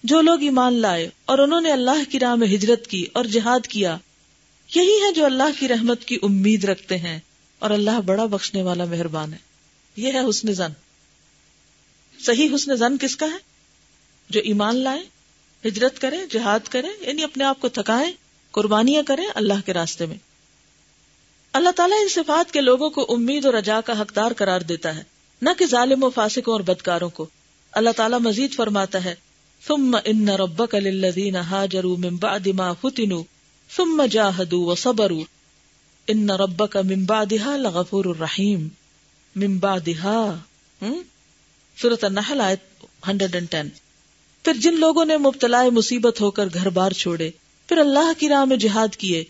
جو 0.04 0.22
لوگ 0.22 0.42
ایمان 0.42 0.74
لائے 0.74 1.10
اور 1.26 1.40
انہوں 1.40 1.62
نے 1.62 1.72
اللہ 1.72 2.12
کی 2.12 2.20
راہ 2.20 2.36
میں 2.36 2.48
ہجرت 2.48 2.88
کی 2.88 3.06
اور 3.14 3.26
جہاد 3.26 3.68
کیا، 3.68 3.98
یہی 4.76 4.94
ہے 4.94 5.12
جو 5.12 5.26
اللہ 5.26 5.60
کی 5.60 5.68
رحمت 5.68 6.06
کی 6.06 6.18
امید 6.22 6.64
رکھتے 6.64 6.98
ہیں 6.98 7.20
اور 7.60 7.70
اللہ 7.70 8.02
بڑا 8.06 8.26
بخشنے 8.26 8.62
والا 8.62 8.86
مہربان 8.86 9.34
ہے۔ 9.34 9.38
یہ 9.96 10.12
ہے 10.12 10.20
حسن 10.30 10.54
زن۔ 10.54 10.72
صحیح 12.20 12.56
حسن 12.56 12.76
زن 12.76 12.98
کس 12.98 13.16
کا 13.16 13.26
ہے؟ 13.26 13.38
جو 14.30 14.42
ایمان 14.44 14.76
لائے، 14.76 15.02
ہجرت 15.68 16.00
کرے، 16.00 16.18
جہاد 16.30 16.60
کرے 16.70 16.88
یعنی 17.02 17.24
اپنے 17.24 17.44
آپ 17.44 17.62
کو 17.62 17.70
تھکائے 17.70 18.25
قربانیاں 18.56 19.04
کریں 19.04 19.26
اللہ 19.36 19.54
کے 19.66 19.74
راستے 19.74 20.06
میں۔ 20.06 20.16
اللہ 21.54 21.70
تعالیٰ 21.70 21.98
ان 22.02 22.08
صفات 22.08 22.52
کے 22.52 22.62
لوگوں 22.62 22.90
کو 22.90 23.06
امید 23.10 23.46
اور 23.46 23.54
رجا 23.54 23.82
کا 23.82 24.02
حقدار 24.02 24.32
قرار 24.38 24.62
دیتا 24.62 24.96
ہے، 24.96 25.04
نہ 25.42 25.50
کہ 25.58 25.66
ظالم 25.66 26.04
و 26.04 26.10
فاسقوں 26.10 26.54
اور 26.54 26.62
بدکاروں 26.62 27.10
کو۔ 27.10 27.26
اللہ 27.72 27.90
تعالیٰ 27.96 28.20
مزید 28.20 28.54
فرماتا 28.54 29.04
ہے، 29.04 29.16
ثم 29.68 29.98
ان 30.06 30.30
ربك 30.30 30.76
للذين 30.76 31.36
هاجروا 31.36 31.98
من 31.98 32.16
بعد 32.16 32.48
ما 32.48 32.74
فتنوا، 32.74 33.24
ثم 33.76 34.04
جاهدوا 34.12 34.72
وصبروا۔ 34.72 35.24
ان 36.08 36.30
ربك 36.30 36.78
من 36.78 37.06
بعدها 37.06 37.58
لغفور 37.58 38.06
رحيم 38.20 38.68
من 39.36 39.58
بعدها 39.58 40.38
سورة 41.82 42.04
النحل 42.04 42.42
آیت 42.42 42.86
110 43.10 43.68
پھر 44.44 44.54
جن 44.54 44.80
لوگوں 44.80 45.06
نے 45.06 45.18
مبتلا 45.18 45.64
مصیبت 45.72 46.22
ہو 46.22 46.32
کر 46.32 46.48
گھر 46.54 46.70
بار 46.70 46.92
چھوڑے 46.92 47.30
پھر 47.68 47.78
اللہ 47.78 48.14
کی 48.18 48.30
راہ 48.30 48.46
میں 48.46 48.58
جہاد 48.58 48.96
کیے 48.96 49.24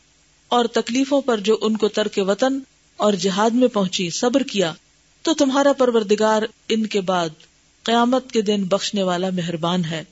اور 0.47 0.65
تکلیفوں 0.65 1.21
پر 1.21 1.37
جو 1.37 1.57
ان 1.61 1.77
کو 1.77 1.87
ترک 1.87 2.19
وطن 2.27 2.59
اور 2.97 3.13
جہاد 3.13 3.49
میں 3.49 3.67
پہنچی، 3.67 4.09
صبر 4.09 4.43
کیا۔ 4.43 4.73
تو 5.21 5.33
تمہارا 5.33 5.73
پروردگار 5.73 6.43
ان 6.69 6.85
کے 6.85 7.01
بعد 7.01 7.29
قیامت 7.83 8.31
کے 8.31 8.41
دن 8.41 8.63
بخشنے 8.63 9.03
والا 9.03 9.29
مہربان 9.29 9.85
ہے۔ 9.85 10.03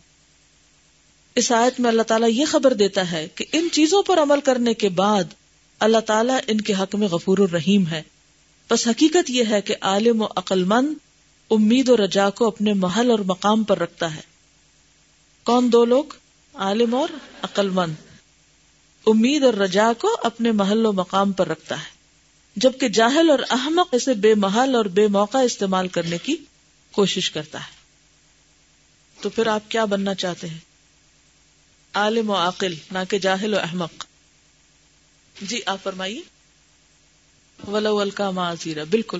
اس 1.35 1.51
آیت 1.51 1.79
میں 1.79 1.89
اللہ 1.89 2.01
تعالیٰ 2.01 2.29
یہ 2.29 2.45
خبر 2.45 2.73
دیتا 2.73 3.11
ہے 3.11 3.27
کہ 3.35 3.45
ان 3.51 3.67
چیزوں 3.71 4.03
پر 4.03 4.17
عمل 4.17 4.41
کرنے 4.41 4.73
کے 4.73 4.89
بعد 4.89 5.23
اللہ 5.79 5.97
تعالیٰ 5.97 6.37
ان 6.47 6.61
کے 6.61 6.73
حق 6.73 6.95
میں 6.95 7.07
غفور 7.07 7.37
الرحیم 7.37 7.87
ہے۔ 7.87 8.01
بس 8.69 8.87
حقیقت 8.87 9.29
یہ 9.29 9.43
ہے 9.49 9.61
کہ 9.61 9.75
عالم 9.81 10.21
و 10.21 10.25
عقل 10.35 10.63
مند 10.63 10.93
امید 11.51 11.89
و 11.89 11.97
رجا 11.97 12.29
کو 12.29 12.47
اپنے 12.47 12.73
محل 12.73 13.11
اور 13.11 13.19
مقام 13.19 13.63
پر 13.63 13.79
رکھتا 13.79 14.15
ہے۔ 14.15 14.21
کون 15.43 15.71
دو 15.71 15.85
لوگ؟ 15.85 16.03
عالم 16.53 16.95
اور 16.95 17.09
عقل 17.41 17.69
مند 17.69 17.93
امید 19.05 19.43
اور 19.43 19.53
رجا 19.53 19.93
کو 19.93 20.15
اپنے 20.23 20.51
محل 20.51 20.85
و 20.85 20.93
مقام 20.93 21.31
پر 21.31 21.47
رکھتا 21.47 21.79
ہے۔ 21.79 21.93
جبکہ 22.55 22.89
جاہل 22.89 23.29
اور 23.29 23.39
احمق 23.49 23.87
اسے 23.91 24.13
بے 24.13 24.35
محل 24.35 24.75
اور 24.75 24.85
بے 24.85 25.07
موقع 25.07 25.37
استعمال 25.37 25.87
کرنے 25.87 26.17
کی 26.17 26.35
کوشش 26.91 27.31
کرتا 27.31 27.59
ہے۔ 27.59 27.83
تو 29.21 29.29
پھر 29.29 29.47
آپ 29.47 29.71
کیا 29.71 29.85
بننا 29.85 30.15
چاہتے 30.15 30.47
ہیں؟ 30.49 30.57
عالم 31.93 32.29
و 32.29 32.33
عاقل، 32.33 32.73
نہ 32.91 32.99
کہ 33.09 33.17
جاہل 33.17 33.53
و 33.53 33.59
احمق۔ 33.59 34.05
جی 35.41 35.59
آپ 35.65 35.77
فرمائیے۔ 35.83 36.21
ولو 37.71 37.99
الکا 37.99 38.29
معذیرہ 38.29 38.85
بالکل۔ 38.85 39.19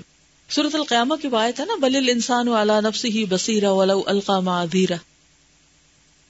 صورت 0.49 0.75
القیامہ 0.75 1.15
کی 1.15 1.27
بات 1.27 1.59
ہے 1.59 1.65
نا، 1.65 1.75
بل 1.75 2.09
انسان 2.09 2.47
والا 2.47 2.79
نفس 2.79 3.05
ہی 3.05 3.25
بصیرہ 3.25 3.69
ولو 3.69 4.03
القا 4.05 4.39
معذیرہ 4.39 4.95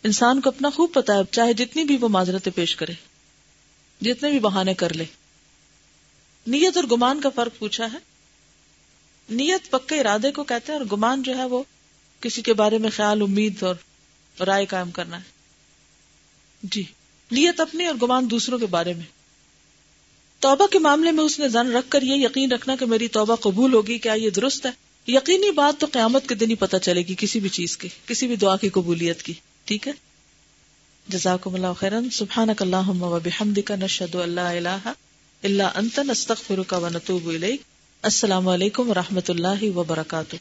انسان 0.03 0.41
کو 0.41 0.49
اپنا 0.49 0.69
خوب 0.69 0.93
پتا 0.93 1.13
ہے، 1.13 1.19
چاہے 1.31 1.53
جتنی 1.53 1.83
بھی 1.83 1.97
وہ 2.01 2.07
معذرتیں 2.07 2.51
پیش 2.55 2.75
کرے۔ 2.75 3.12
جتنے 4.01 4.29
بھی 4.29 4.39
بہانے 4.39 4.73
کر 4.73 4.93
لے۔ 4.93 5.05
نیت 6.47 6.77
اور 6.77 6.83
گمان 6.83 7.21
کا 7.21 7.29
فرق 7.35 7.59
پوچھا 7.59 7.87
ہے۔ 7.93 7.97
نیت 9.29 9.71
پکے 9.71 9.99
ارادے 9.99 10.31
کو 10.31 10.43
کہتے 10.43 10.71
ہیں 10.71 10.79
اور 10.79 10.97
گمان 10.97 11.23
جو 11.23 11.37
ہے 11.37 11.45
وہ 11.45 11.63
کسی 12.21 12.41
کے 12.41 12.53
بارے 12.53 12.77
میں 12.77 12.89
خیال، 12.89 13.21
امید 13.21 13.63
اور 13.63 13.75
رائے 14.39 14.65
قائم 14.65 14.91
کرنا 14.91 15.17
ہے۔ 15.17 15.33
جی 16.63 16.83
نیت 17.31 17.59
اپنی 17.59 17.85
اور 17.85 17.95
گمان 18.01 18.29
دوسروں 18.31 18.59
کے 18.59 18.65
بارے 18.65 18.93
میں۔ 18.93 19.05
توبہ 20.39 20.67
کے 20.67 20.79
معاملے 20.79 21.11
میں 21.11 21.23
اس 21.23 21.39
نے 21.39 21.49
زن 21.49 21.75
رکھ 21.75 21.85
کر 21.89 22.01
یہ 22.01 22.25
یقین 22.25 22.51
رکھنا 22.51 22.75
کہ 22.75 22.85
میری 22.85 23.07
توبہ 23.07 23.35
قبول 23.35 23.73
ہوگی، 23.73 23.97
کیا 23.97 24.13
یہ 24.13 24.29
درست 24.29 24.65
ہے؟ 24.65 24.71
یقینی 25.07 25.51
بات 25.51 25.79
تو 25.79 25.87
قیامت 25.91 26.29
کے 26.29 26.35
دن 26.35 26.49
ہی 26.49 26.55
پتہ 26.55 26.77
چلے 26.77 27.01
گی 27.01 27.15
کسی 27.17 27.39
بھی 27.39 27.49
چیز 27.49 27.77
کی، 27.77 27.87
کسی 28.05 28.27
بھی 28.27 28.35
دعا 28.35 28.57
کی 28.57 28.69
قبولیت 28.69 29.23
کی، 29.23 29.33
ٹھیک 29.65 29.87
ہے؟ 29.87 29.93
جزاکم 31.07 31.55
اللہ 31.55 31.73
خیرن. 31.79 32.09
سبحانک 32.09 32.61
اللہم 32.61 33.03
و 33.03 33.19
بحمدک 33.23 33.71
نشہد 33.71 34.15
اللہ 34.15 34.41
الہ 34.41 34.89
الا 35.43 35.69
انت، 35.75 35.99
نستغفرک 35.99 36.73
و 36.81 36.89
نتوب 36.89 37.27
الیک. 37.27 37.61
السلام 38.01 38.47
علیکم 38.47 38.89
و 38.89 38.93
رحمۃ 38.93 39.29
اللہ 39.29 39.77
وبرکاتہ. 39.77 40.35